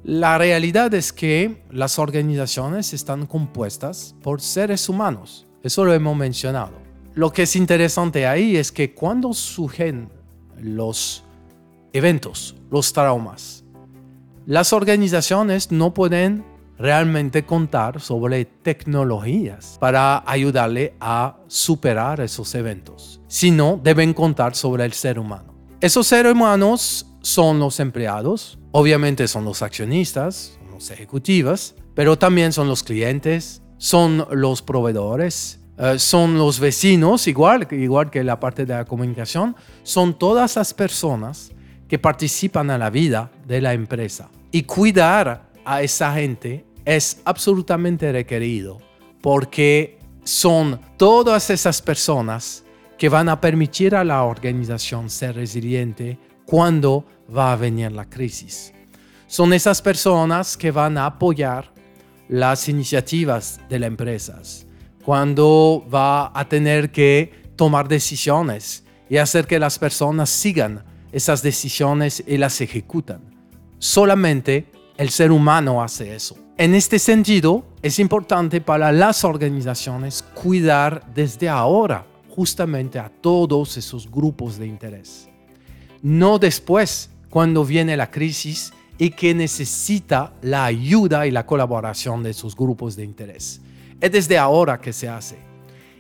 La 0.03 0.38
realidad 0.38 0.92
es 0.92 1.12
que 1.12 1.62
las 1.70 2.00
organizaciones 2.00 2.92
están 2.92 3.27
compuestas 3.27 4.16
por 4.24 4.40
seres 4.40 4.88
humanos. 4.88 5.46
Eso 5.62 5.85
lo 5.85 5.94
hemos 5.94 6.16
mencionado. 6.16 6.72
Lo 7.14 7.33
que 7.33 7.42
es 7.42 7.55
interesante 7.55 8.27
ahí 8.27 8.57
es 8.57 8.72
que 8.72 8.92
cuando 8.92 9.33
surgen 9.35 10.09
los 10.61 11.22
eventos, 11.92 12.57
los 12.72 12.92
traumas, 12.92 13.64
las 14.46 14.72
organizaciones 14.72 15.70
no 15.70 15.94
pueden 15.94 16.44
realmente 16.85 17.47
contar 17.47 17.99
sobre 17.99 18.44
tecnologías 18.44 19.79
para 19.81 20.23
ayudarle 20.27 20.94
a 21.01 21.38
superar 21.47 22.20
esos 22.20 22.55
eventos, 22.55 23.23
sino 23.27 23.81
deben 23.83 24.12
contar 24.12 24.55
sobre 24.55 24.85
el 24.85 24.92
ser 24.92 25.18
humano. 25.18 25.55
Esos 25.81 26.07
seres 26.07 26.35
humanos 26.35 27.07
son 27.23 27.59
los 27.59 27.81
empleados, 27.81 28.59
obviamente 28.70 29.27
son 29.29 29.47
los 29.47 29.62
accionistas, 29.62 30.59
los 30.70 30.90
ejecutivos, 30.90 31.75
pero 31.94 32.18
también 32.18 32.53
son 32.53 32.68
los 32.68 32.83
clientes, 32.83 33.62
son 33.79 34.27
los 34.33 34.61
proveedores, 34.61 35.61
eh, 35.79 35.99
son 35.99 36.37
los 36.37 36.61
vecinos, 36.61 37.27
igual, 37.29 37.66
igual 37.70 38.11
que 38.11 38.23
la 38.23 38.38
parte 38.38 38.66
de 38.66 38.75
la 38.75 38.85
comunicación, 38.85 39.57
son 39.85 40.18
todas 40.18 40.57
las 40.57 40.75
personas 40.75 41.51
que 41.88 41.99
participan 41.99 42.70
en 42.70 42.81
la 42.81 42.90
vida 42.90 43.33
de 43.47 43.62
la 43.62 43.73
empresa. 43.73 44.29
Y 44.53 44.64
cuidar 44.64 45.49
a 45.64 45.81
esa 45.81 46.12
gente 46.12 46.66
es 46.85 47.20
absolutamente 47.25 48.11
requerido 48.12 48.81
porque 49.20 49.99
son 50.25 50.81
todas 50.97 51.51
esas 51.51 51.81
personas 51.81 52.64
que 52.99 53.09
van 53.09 53.29
a 53.29 53.40
permitir 53.40 53.94
a 53.94 54.05
la 54.05 54.23
organización 54.25 55.11
ser 55.11 55.35
resiliente 55.35 56.18
cuando 56.47 57.05
va 57.35 57.53
a 57.53 57.57
venir 57.57 57.92
la 57.92 58.09
crisis. 58.09 58.73
Son 59.27 59.53
esas 59.53 59.83
personas 59.83 60.57
que 60.57 60.70
van 60.70 60.99
a 60.99 61.07
apoyar 61.07 61.73
las 62.29 62.68
iniciativas 62.68 63.61
de 63.68 63.79
las 63.79 63.88
empresas 63.88 64.66
cuando 65.05 65.87
va 65.92 66.33
a 66.38 66.49
tener 66.49 66.90
que 66.90 67.33
tomar 67.57 67.88
decisiones 67.88 68.85
y 69.09 69.18
hacer 69.18 69.47
que 69.47 69.59
las 69.59 69.79
personas 69.79 70.31
sigan 70.31 70.85
esas 71.12 71.42
decisiones 71.42 72.25
y 72.27 72.38
las 72.38 72.61
ejecutan. 72.61 73.20
Solamente 73.79 74.66
el 74.97 75.11
ser 75.11 75.31
humano 75.31 75.83
hace 75.83 76.14
eso. 76.14 76.37
En 76.57 76.75
este 76.75 76.99
sentido, 76.99 77.64
es 77.83 77.99
importante 77.99 78.61
para 78.61 78.93
las 78.93 79.25
organizaciones 79.25 80.23
cuidar 80.23 81.05
desde 81.14 81.49
ahora 81.49 82.07
justamente 82.31 82.99
a 82.99 83.09
todos 83.09 83.77
esos 83.77 84.11
grupos 84.11 84.59
de 84.59 84.67
interés 84.67 85.29
no 86.05 86.38
después, 86.38 87.09
cuando 87.31 87.64
viene 87.64 87.97
la 87.97 88.11
crisis 88.11 88.75
y 88.99 89.09
que 89.09 89.35
necesita 89.35 90.35
la 90.43 90.67
ayuda 90.67 91.27
y 91.27 91.31
la 91.31 91.47
colaboración 91.47 92.23
de 92.23 92.35
sus 92.35 92.55
grupos 92.55 92.95
de 92.95 93.05
interés. 93.05 93.62
Es 94.03 94.12
desde 94.12 94.37
ahora 94.37 94.79
que 94.83 94.93
se 94.93 95.09
hace. 95.09 95.38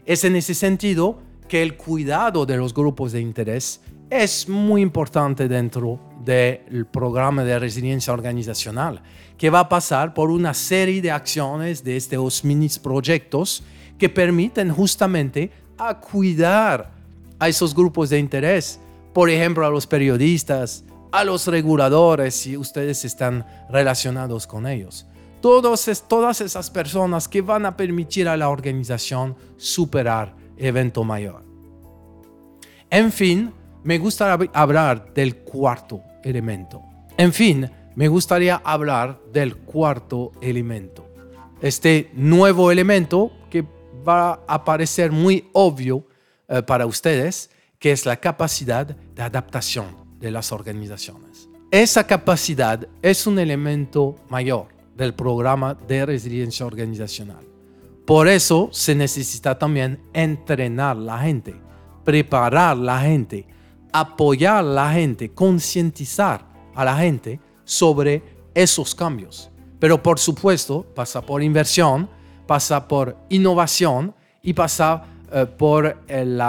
Es 0.04 0.24
en 0.24 0.36
ese 0.36 0.52
sentido 0.52 1.18
que 1.48 1.62
el 1.62 1.78
cuidado 1.78 2.44
de 2.44 2.58
los 2.58 2.74
grupos 2.74 3.12
de 3.12 3.22
interés 3.22 3.80
es 4.10 4.48
muy 4.48 4.82
importante 4.82 5.48
dentro 5.48 5.98
del 6.24 6.86
programa 6.86 7.44
de 7.44 7.58
resiliencia 7.58 8.12
organizacional, 8.12 9.02
que 9.36 9.50
va 9.50 9.60
a 9.60 9.68
pasar 9.68 10.14
por 10.14 10.30
una 10.30 10.54
serie 10.54 11.02
de 11.02 11.10
acciones 11.10 11.84
de 11.84 11.96
estos 11.96 12.44
mini 12.44 12.68
proyectos 12.82 13.62
que 13.98 14.08
permiten 14.08 14.70
justamente 14.70 15.50
a 15.76 15.98
cuidar 15.98 16.92
a 17.38 17.48
esos 17.48 17.74
grupos 17.74 18.10
de 18.10 18.18
interés 18.18 18.80
por 19.14 19.30
ejemplo, 19.30 19.64
a 19.64 19.70
los 19.70 19.86
periodistas, 19.86 20.84
a 21.12 21.24
los 21.24 21.46
reguladores, 21.46 22.34
si 22.34 22.56
ustedes 22.56 23.04
están 23.04 23.46
relacionados 23.70 24.46
con 24.46 24.66
ellos. 24.66 25.06
Todos, 25.40 26.04
todas 26.08 26.40
esas 26.40 26.68
personas 26.68 27.28
que 27.28 27.40
van 27.40 27.64
a 27.64 27.76
permitir 27.76 28.28
a 28.28 28.36
la 28.36 28.48
organización 28.48 29.36
superar 29.56 30.34
evento 30.56 31.04
mayor. 31.04 31.44
En 32.90 33.12
fin, 33.12 33.52
me 33.84 33.98
gustaría 33.98 34.50
hablar 34.52 35.12
del 35.14 35.36
cuarto 35.36 36.02
elemento. 36.22 36.82
En 37.16 37.32
fin, 37.32 37.70
me 37.94 38.08
gustaría 38.08 38.56
hablar 38.64 39.20
del 39.32 39.56
cuarto 39.56 40.32
elemento. 40.40 41.06
Este 41.60 42.10
nuevo 42.14 42.72
elemento 42.72 43.30
que 43.50 43.64
va 44.06 44.40
a 44.48 44.64
parecer 44.64 45.12
muy 45.12 45.48
obvio 45.52 46.06
eh, 46.48 46.62
para 46.62 46.86
ustedes 46.86 47.50
que 47.78 47.92
es 47.92 48.06
la 48.06 48.16
capacidad 48.16 48.86
de 48.86 49.22
adaptación 49.22 49.86
de 50.18 50.30
las 50.30 50.52
organizaciones. 50.52 51.48
Esa 51.70 52.06
capacidad 52.06 52.88
es 53.02 53.26
un 53.26 53.38
elemento 53.38 54.16
mayor 54.28 54.68
del 54.96 55.12
programa 55.12 55.74
de 55.74 56.06
resiliencia 56.06 56.64
organizacional. 56.64 57.44
Por 58.06 58.28
eso 58.28 58.68
se 58.72 58.94
necesita 58.94 59.58
también 59.58 60.00
entrenar 60.12 60.96
la 60.96 61.18
gente, 61.18 61.54
preparar 62.04 62.76
la 62.76 63.00
gente, 63.00 63.46
apoyar 63.94 64.56
a 64.56 64.62
la 64.62 64.92
gente, 64.92 65.30
concientizar 65.30 66.44
a 66.74 66.84
la 66.84 66.96
gente 66.96 67.38
sobre 67.62 68.24
esos 68.52 68.92
cambios. 68.92 69.50
Pero 69.78 70.02
por 70.02 70.18
supuesto 70.18 70.84
pasa 70.96 71.22
por 71.22 71.44
inversión, 71.44 72.10
pasa 72.44 72.88
por 72.88 73.16
innovación 73.28 74.12
y 74.42 74.52
pasa 74.52 75.04
eh, 75.32 75.46
por 75.46 76.02
el, 76.08 76.42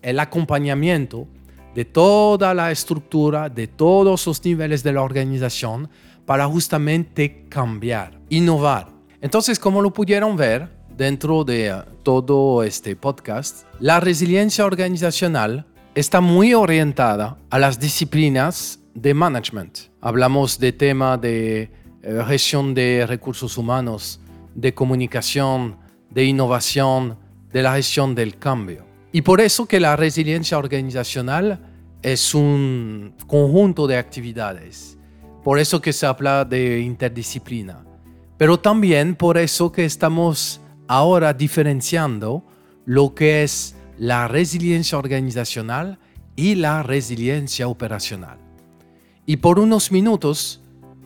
el 0.00 0.20
acompañamiento 0.20 1.26
de 1.74 1.84
toda 1.84 2.54
la 2.54 2.70
estructura, 2.70 3.48
de 3.48 3.66
todos 3.66 4.24
los 4.24 4.44
niveles 4.44 4.84
de 4.84 4.92
la 4.92 5.02
organización 5.02 5.90
para 6.24 6.46
justamente 6.46 7.46
cambiar, 7.48 8.20
innovar. 8.28 8.86
Entonces, 9.20 9.58
como 9.58 9.82
lo 9.82 9.92
pudieron 9.92 10.36
ver 10.36 10.70
dentro 10.96 11.42
de 11.42 11.66
eh, 11.66 11.74
todo 12.04 12.62
este 12.62 12.94
podcast, 12.94 13.64
la 13.80 13.98
resiliencia 13.98 14.64
organizacional 14.64 15.66
está 15.94 16.20
muy 16.20 16.54
orientada 16.54 17.36
a 17.50 17.58
las 17.58 17.78
disciplinas 17.78 18.80
de 18.94 19.12
management. 19.12 19.78
Hablamos 20.00 20.58
de 20.58 20.72
tema 20.72 21.18
de 21.18 21.70
eh, 22.02 22.24
gestión 22.26 22.74
de 22.74 23.04
recursos 23.06 23.58
humanos, 23.58 24.20
de 24.54 24.72
comunicación, 24.72 25.76
de 26.10 26.24
innovación, 26.24 27.18
de 27.52 27.62
la 27.62 27.74
gestión 27.74 28.14
del 28.14 28.38
cambio. 28.38 28.86
Y 29.12 29.22
por 29.22 29.40
eso 29.40 29.66
que 29.66 29.80
la 29.80 29.94
resiliencia 29.96 30.56
organizacional 30.56 31.60
es 32.00 32.34
un 32.34 33.14
conjunto 33.26 33.86
de 33.86 33.98
actividades. 33.98 34.98
Por 35.44 35.58
eso 35.58 35.82
que 35.82 35.92
se 35.92 36.06
habla 36.06 36.44
de 36.46 36.80
interdisciplina. 36.80 37.84
Pero 38.38 38.58
también 38.58 39.14
por 39.14 39.36
eso 39.36 39.70
que 39.70 39.84
estamos 39.84 40.60
ahora 40.88 41.34
diferenciando 41.34 42.44
lo 42.86 43.14
que 43.14 43.42
es 43.42 43.76
la 43.98 44.28
resiliencia 44.28 44.98
organizacional 44.98 45.98
y 46.36 46.54
la 46.54 46.82
resiliencia 46.82 47.68
operacional. 47.68 48.38
Y 49.26 49.36
por 49.36 49.58
unos 49.58 49.92
minutos 49.92 50.60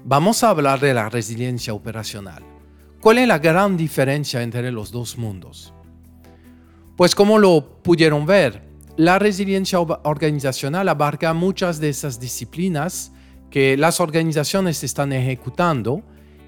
vamos 0.05 0.42
a 0.42 0.51
hablar 0.51 0.81
de 0.81 0.94
la 0.94 1.09
resiliencia 1.09 1.75
operacional. 1.75 2.42
¿Cuál 3.01 3.18
es 3.18 3.29
la 3.29 3.38
gran 3.38 3.77
diferencia 3.77 4.42
entre 4.42 4.72
los 4.72 4.90
dos 4.90 5.18
mundos? 5.18 5.72
Pues 6.96 7.14
como 7.14 7.38
lo 7.38 7.83
pudieron 7.83 8.25
ver, 8.25 8.62
la 8.96 9.18
resiliencia 9.18 9.79
organizacional 9.79 10.88
abarca 10.88 11.35
muchas 11.35 11.79
de 11.79 11.90
esas 11.90 12.18
disciplinas 12.18 13.12
que 13.51 13.77
las 13.77 14.01
organizaciones 14.01 14.83
están 14.83 15.12
ejecutando 15.12 16.03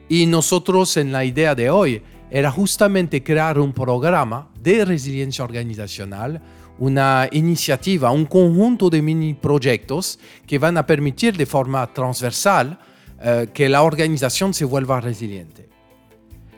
y 0.09 0.27
nosotros 0.27 0.97
en 0.97 1.13
la 1.13 1.25
idea 1.25 1.55
de 1.55 1.69
hoy 1.69 2.03
era 2.31 2.51
justamente 2.51 3.23
crear 3.23 3.59
un 3.59 3.73
programa 3.73 4.51
de 4.61 4.85
resiliencia 4.85 5.45
organizacional, 5.45 6.41
una 6.79 7.29
iniciativa, 7.33 8.11
un 8.11 8.27
conjunto 8.27 8.91
de 8.91 9.03
mini 9.03 9.35
proyectos 9.35 10.19
que 10.47 10.59
van 10.59 10.77
a 10.77 10.87
permitir 10.87 11.37
de 11.37 11.47
forma 11.47 11.87
transversal 11.93 12.79
eh, 13.21 13.49
que 13.53 13.69
la 13.69 13.83
organización 13.83 14.55
se 14.55 14.65
vuelva 14.65 15.01
resiliente. 15.01 15.69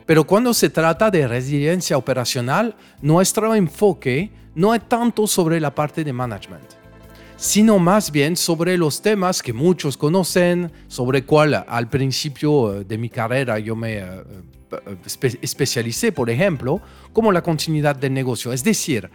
Pero 0.05 0.25
cuando 0.25 0.53
se 0.53 0.69
trata 0.69 1.09
de 1.09 1.27
resiliencia 1.27 1.97
operacional, 1.97 2.75
nuestro 3.01 3.55
enfoque 3.55 4.29
no 4.55 4.75
es 4.75 4.87
tanto 4.87 5.25
sobre 5.25 5.59
la 5.59 5.73
parte 5.73 6.03
de 6.03 6.11
management, 6.11 6.65
sino 7.37 7.79
más 7.79 8.11
bien 8.11 8.35
sobre 8.35 8.77
los 8.77 9.01
temas 9.01 9.41
que 9.41 9.53
muchos 9.53 9.97
conocen, 9.97 10.71
sobre 10.87 11.23
cuál 11.23 11.65
al 11.67 11.89
principio 11.89 12.81
eh, 12.81 12.83
de 12.83 12.97
mi 12.97 13.09
carrera 13.09 13.57
yo 13.57 13.75
me 13.75 13.99
eh, 13.99 14.23
especialicé, 15.41 16.11
por 16.11 16.29
ejemplo, 16.29 16.81
como 17.13 17.31
la 17.31 17.41
continuidad 17.41 17.95
del 17.95 18.13
negocio. 18.13 18.53
Es 18.53 18.63
decir, 18.63 19.09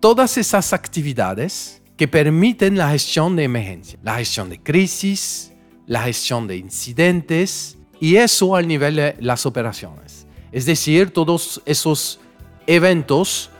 todas 0.00 0.36
esas 0.38 0.72
actividades 0.72 1.82
que 1.96 2.08
permiten 2.08 2.76
la 2.76 2.90
gestión 2.90 3.36
de 3.36 3.44
emergencia, 3.44 3.98
la 4.02 4.16
gestión 4.16 4.50
de 4.50 4.60
crisis, 4.60 5.52
la 5.86 6.02
gestión 6.02 6.46
de 6.46 6.56
incidentes 6.56 7.76
y 8.00 8.16
eso 8.16 8.56
al 8.56 8.66
nivel 8.66 8.96
de 8.96 9.16
las 9.20 9.46
operaciones. 9.46 10.26
Es 10.52 10.66
decir, 10.66 11.10
todos 11.10 11.62
esos 11.64 12.20
eventos 12.66 13.50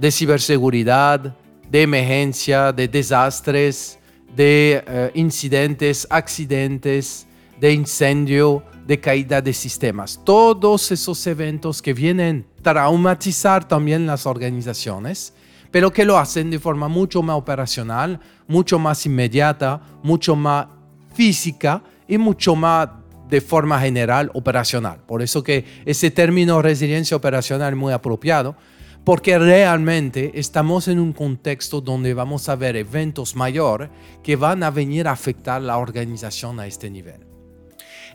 de 0.00 0.10
ciberseguridad, 0.10 1.36
de 1.70 1.82
emergencia, 1.82 2.72
de 2.72 2.88
desastres, 2.88 3.98
de 4.34 4.82
eh, 4.86 5.10
incidentes, 5.14 6.06
accidentes, 6.10 7.26
de 7.60 7.72
incendio, 7.72 8.64
de 8.86 9.00
caída 9.00 9.40
de 9.40 9.52
sistemas. 9.52 10.20
Todos 10.24 10.92
esos 10.92 11.26
eventos 11.26 11.80
que 11.80 11.94
vienen 11.94 12.46
a 12.58 12.62
traumatizar 12.62 13.66
también 13.66 14.06
las 14.06 14.26
organizaciones, 14.26 15.34
pero 15.70 15.92
que 15.92 16.04
lo 16.04 16.18
hacen 16.18 16.50
de 16.50 16.58
forma 16.58 16.88
mucho 16.88 17.22
más 17.22 17.36
operacional, 17.36 18.20
mucho 18.46 18.78
más 18.78 19.04
inmediata, 19.06 19.80
mucho 20.02 20.36
más 20.36 20.66
física 21.14 21.82
y 22.06 22.18
mucho 22.18 22.54
más 22.54 22.88
de 23.28 23.40
forma 23.40 23.80
general 23.80 24.30
operacional. 24.34 25.00
Por 25.06 25.22
eso 25.22 25.42
que 25.42 25.64
ese 25.84 26.10
término 26.10 26.62
resiliencia 26.62 27.16
operacional 27.16 27.72
es 27.72 27.78
muy 27.78 27.92
apropiado, 27.92 28.54
porque 29.04 29.38
realmente 29.38 30.32
estamos 30.34 30.88
en 30.88 30.98
un 30.98 31.12
contexto 31.12 31.80
donde 31.80 32.14
vamos 32.14 32.48
a 32.48 32.56
ver 32.56 32.76
eventos 32.76 33.36
mayores 33.36 33.90
que 34.22 34.36
van 34.36 34.62
a 34.62 34.70
venir 34.70 35.08
a 35.08 35.12
afectar 35.12 35.60
la 35.60 35.76
organización 35.76 36.58
a 36.60 36.66
este 36.66 36.90
nivel. 36.90 37.33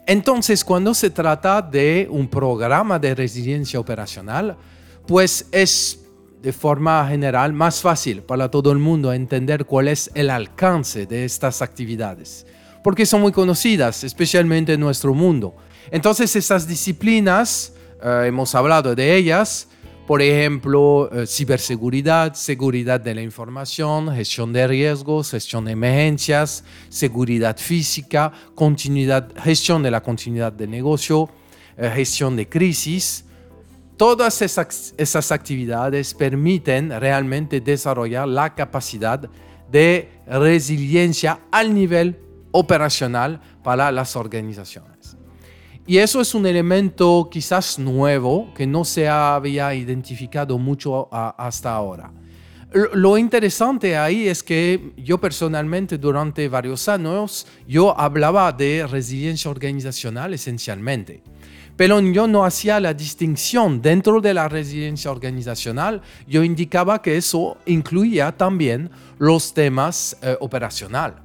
Entonces, 0.05 0.63
cuando 0.63 0.93
se 0.93 1.09
trata 1.09 1.62
de 1.62 2.07
un 2.09 2.27
programa 2.27 2.97
de 2.97 3.13
resiliencia 3.15 3.79
operacional, 3.79 4.57
pues 5.05 5.47
es 5.51 5.99
de 6.41 6.53
forma 6.53 7.05
general 7.07 7.53
más 7.53 7.81
fácil 7.81 8.21
para 8.21 8.49
todo 8.49 8.71
el 8.71 8.77
mundo 8.77 9.12
entender 9.12 9.65
cuál 9.65 9.88
es 9.88 10.09
el 10.13 10.29
alcance 10.29 11.05
de 11.05 11.25
estas 11.25 11.62
actividades, 11.62 12.45
porque 12.83 13.05
son 13.05 13.21
muy 13.21 13.31
conocidas, 13.31 14.03
especialmente 14.03 14.73
en 14.73 14.79
nuestro 14.79 15.13
mundo. 15.13 15.55
Entonces, 15.91 16.35
estas 16.35 16.67
disciplinas, 16.67 17.73
eh, 18.01 18.25
hemos 18.27 18.55
hablado 18.55 18.95
de 18.95 19.15
ellas, 19.15 19.67
por 20.10 20.24
ejemplo, 20.24 21.08
eh, 21.13 21.28
ciberseguridad, 21.28 22.34
seguridad 22.34 23.00
de 23.00 23.13
la 23.13 23.22
información, 23.22 24.12
gestión 24.12 24.52
de 24.52 24.65
riesgos, 24.65 25.30
gestión 25.30 25.65
de 25.65 25.74
emergencias, 25.74 26.63
seguridad 26.89 27.56
física, 27.58 28.32
gestión 29.43 29.84
de 29.84 29.91
la 29.91 30.02
continuidad 30.02 30.52
de 30.52 30.65
negocio, 30.65 31.30
eh, 31.78 31.91
gestión 31.93 32.36
de 32.36 32.50
crisis. 32.50 33.24
Todas 33.98 34.41
esas, 34.41 34.95
esas 34.98 35.32
actividades 35.32 36.15
permiten 36.15 36.89
realmente 36.89 37.62
desarrollar 37.62 38.28
la 38.28 38.56
capacidad 38.56 39.30
de 39.72 40.10
resiliencia 40.26 41.41
al 41.52 41.72
nivel 41.72 42.19
operacional 42.50 43.39
para 43.62 43.91
las 43.91 44.15
organizaciones. 44.15 45.18
Y 45.89 45.97
eso 45.97 46.21
es 46.21 46.36
un 46.36 46.45
elemento 46.45 47.28
quizás 47.32 47.80
nuevo 47.80 48.54
que 48.54 48.67
no 48.67 48.86
se 48.86 49.10
había 49.10 49.73
identificado 49.73 50.60
mucho 50.60 51.10
hasta 51.12 51.73
ahora. 51.73 52.12
Lo 52.93 53.17
interesante 53.17 53.97
ahí 53.97 54.28
es 54.28 54.43
que 54.43 54.93
yo 54.97 55.17
personalmente 55.17 55.97
durante 55.97 56.47
varios 56.47 56.88
años 56.88 57.47
yo 57.67 57.99
hablaba 57.99 58.52
de 58.52 58.86
resiliencia 58.86 59.49
organizacional 59.49 60.32
esencialmente, 60.36 61.23
pero 61.75 61.99
yo 61.99 62.28
no 62.28 62.45
hacía 62.45 62.80
la 62.80 62.93
distinción 62.93 63.82
dentro 63.82 64.21
de 64.21 64.36
la 64.36 64.47
resiliencia 64.47 65.10
organizacional, 65.10 66.04
yo 66.28 66.43
indicaba 66.43 67.02
que 67.02 67.17
eso 67.17 67.58
incluía 67.65 68.32
también 68.32 68.91
los 69.17 69.56
temas 69.56 70.15
eh, 70.21 70.38
operacional. 70.39 71.23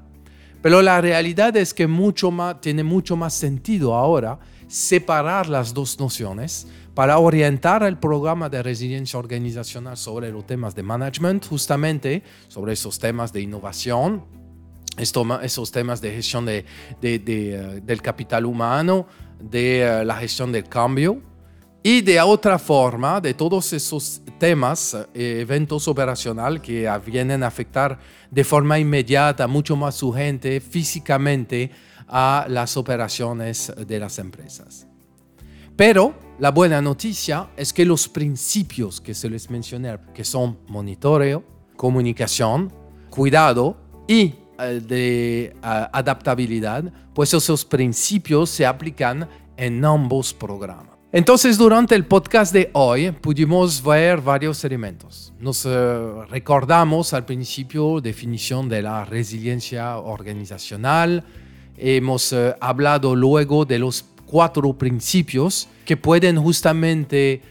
Pero 0.62 0.81
la 0.81 1.03
realidad 1.03 1.55
es 1.59 1.74
que 1.74 1.87
mucho 1.87 2.31
más, 2.31 2.62
tiene 2.62 2.83
mucho 2.83 3.14
más 3.14 3.35
sentido 3.35 3.94
ahora 3.94 4.38
separar 4.68 5.48
las 5.48 5.74
dos 5.74 5.98
nociones 5.98 6.66
para 6.94 7.18
orientar 7.18 7.83
el 7.83 7.98
programa 7.98 8.48
de 8.48 8.62
resiliencia 8.62 9.18
organizacional 9.18 9.96
sobre 9.96 10.31
los 10.31 10.46
temas 10.46 10.74
de 10.74 10.83
management, 10.83 11.46
justamente 11.46 12.22
sobre 12.48 12.72
esos 12.72 12.98
temas 12.98 13.33
de 13.33 13.42
innovación, 13.42 14.24
esos 14.96 15.72
temas 15.72 16.00
de 16.00 16.12
gestión 16.12 16.46
de, 16.46 16.64
eh, 17.03 17.81
del 17.83 18.00
capital 18.00 18.46
humano, 18.46 19.07
de 19.40 19.83
eh, 19.83 20.05
la 20.05 20.16
gestión 20.16 20.53
del 20.53 20.64
cambio. 20.68 21.20
Y 21.83 22.00
de 22.00 22.18
otra 22.20 22.59
forma 22.59 23.20
de 23.20 23.35
todos 23.35 23.72
esos 23.74 24.22
temas, 24.38 24.96
eh, 25.12 25.40
eventos 25.40 25.87
operacionales 25.87 26.62
que 26.62 26.90
vienen 27.05 27.42
a 27.42 27.48
afectar 27.48 27.98
de 28.31 28.42
forma 28.42 28.79
inmediata, 28.79 29.46
mucho 29.46 29.77
más 29.77 30.03
urgente, 30.03 30.61
físicamente, 30.61 31.70
a 32.08 32.46
las 32.48 32.76
operaciones 32.76 33.72
de 33.86 33.98
las 33.98 34.18
empresas. 34.18 34.86
Pero 35.76 36.14
la 36.38 36.50
buena 36.50 36.80
noticia 36.80 37.48
es 37.56 37.72
que 37.72 37.84
los 37.84 38.08
principios 38.08 39.00
que 39.00 39.14
se 39.14 39.28
les 39.28 39.50
mencioné, 39.50 39.98
que 40.14 40.24
son 40.24 40.58
monitoreo, 40.68 41.42
comunicación, 41.76 42.72
cuidado 43.10 43.76
y 44.06 44.34
eh, 44.58 44.80
de 44.86 45.56
adaptabilidad, 45.62 46.84
pues 47.12 47.34
esos 47.34 47.64
principios 47.64 48.50
se 48.50 48.66
aplican 48.66 49.28
en 49.56 49.84
ambos 49.84 50.32
programas. 50.32 50.94
Entonces, 51.12 51.56
durante 51.56 51.94
el 51.94 52.06
podcast 52.06 52.52
de 52.52 52.70
hoy 52.72 53.12
pudimos 53.12 53.80
ver 53.80 54.20
varios 54.20 54.64
elementos. 54.64 55.32
Nos 55.38 55.64
eh, 55.64 55.70
recordamos 56.28 57.12
al 57.12 57.24
principio 57.24 58.00
definición 58.00 58.68
de 58.68 58.82
la 58.82 59.04
resiliencia 59.04 59.98
organizacional, 59.98 61.24
Hemos 61.76 62.32
eh, 62.32 62.54
hablado 62.60 63.14
luego 63.14 63.64
de 63.64 63.78
los 63.78 64.04
cuatro 64.26 64.72
principios 64.72 65.68
que 65.84 65.96
pueden 65.96 66.40
justamente 66.40 67.42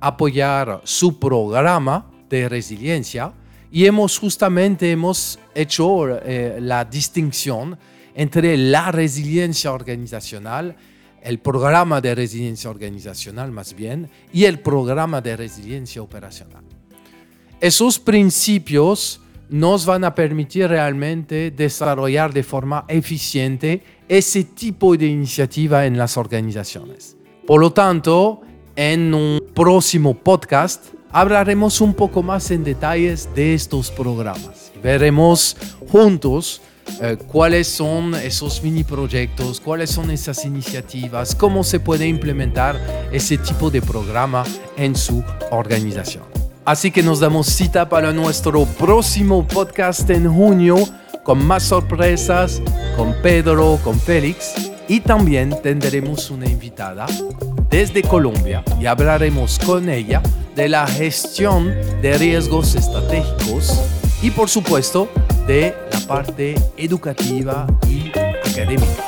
apoyar 0.00 0.82
su 0.84 1.18
programa 1.18 2.06
de 2.28 2.48
resiliencia 2.48 3.32
y 3.72 3.86
hemos 3.86 4.18
justamente 4.18 4.90
hemos 4.90 5.38
hecho 5.54 6.06
la 6.06 6.84
distinción 6.84 7.78
entre 8.14 8.56
la 8.56 8.92
resiliencia 8.92 9.72
organizacional, 9.72 10.76
el 11.22 11.38
programa 11.38 12.00
de 12.00 12.14
resiliencia 12.14 12.70
organizacional 12.70 13.50
más 13.50 13.74
bien, 13.74 14.10
y 14.32 14.44
el 14.44 14.60
programa 14.60 15.20
de 15.20 15.36
resiliencia 15.36 16.02
operacional. 16.02 16.64
Esos 17.60 17.98
principios 17.98 19.20
nos 19.50 19.84
van 19.84 20.04
a 20.04 20.14
permitir 20.14 20.68
realmente 20.68 21.50
desarrollar 21.50 22.32
de 22.32 22.42
forma 22.42 22.84
eficiente 22.88 23.82
ese 24.08 24.44
tipo 24.44 24.96
de 24.96 25.06
iniciativa 25.06 25.86
en 25.86 25.98
las 25.98 26.16
organizaciones. 26.16 27.16
Por 27.46 27.60
lo 27.60 27.72
tanto, 27.72 28.42
en 28.76 29.12
un 29.12 29.40
próximo 29.54 30.14
podcast 30.14 30.86
hablaremos 31.10 31.80
un 31.80 31.94
poco 31.94 32.22
más 32.22 32.50
en 32.50 32.62
detalles 32.62 33.28
de 33.34 33.54
estos 33.54 33.90
programas. 33.90 34.72
Veremos 34.82 35.56
juntos 35.90 36.62
eh, 37.00 37.16
cuáles 37.26 37.68
son 37.68 38.14
esos 38.14 38.62
mini 38.62 38.84
proyectos, 38.84 39.60
cuáles 39.60 39.90
son 39.90 40.10
esas 40.10 40.44
iniciativas, 40.44 41.34
cómo 41.34 41.64
se 41.64 41.80
puede 41.80 42.06
implementar 42.06 43.08
ese 43.12 43.38
tipo 43.38 43.70
de 43.70 43.82
programa 43.82 44.44
en 44.76 44.94
su 44.94 45.24
organización. 45.50 46.29
Así 46.64 46.90
que 46.90 47.02
nos 47.02 47.20
damos 47.20 47.46
cita 47.46 47.88
para 47.88 48.12
nuestro 48.12 48.66
próximo 48.66 49.46
podcast 49.46 50.08
en 50.10 50.32
junio 50.32 50.76
con 51.22 51.44
más 51.44 51.62
sorpresas, 51.64 52.60
con 52.96 53.14
Pedro, 53.22 53.78
con 53.82 53.98
Félix 53.98 54.54
y 54.88 55.00
también 55.00 55.56
tendremos 55.62 56.30
una 56.30 56.46
invitada 56.46 57.06
desde 57.70 58.02
Colombia 58.02 58.62
y 58.80 58.86
hablaremos 58.86 59.58
con 59.64 59.88
ella 59.88 60.22
de 60.54 60.68
la 60.68 60.86
gestión 60.86 61.72
de 62.02 62.18
riesgos 62.18 62.74
estratégicos 62.74 63.80
y 64.22 64.30
por 64.30 64.48
supuesto 64.48 65.08
de 65.46 65.74
la 65.92 66.00
parte 66.00 66.56
educativa 66.76 67.66
y 67.88 68.10
académica. 68.10 69.06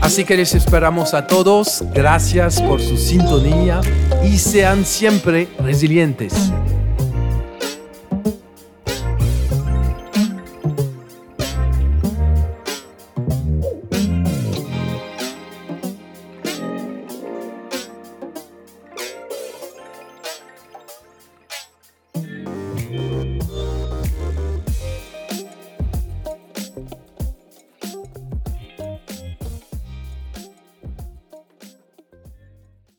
Así 0.00 0.24
que 0.24 0.36
les 0.36 0.54
esperamos 0.54 1.14
a 1.14 1.26
todos, 1.26 1.84
gracias 1.94 2.60
por 2.60 2.80
su 2.80 2.96
sintonía 2.96 3.80
y 4.24 4.36
sean 4.36 4.84
siempre 4.84 5.48
resilientes. 5.60 6.52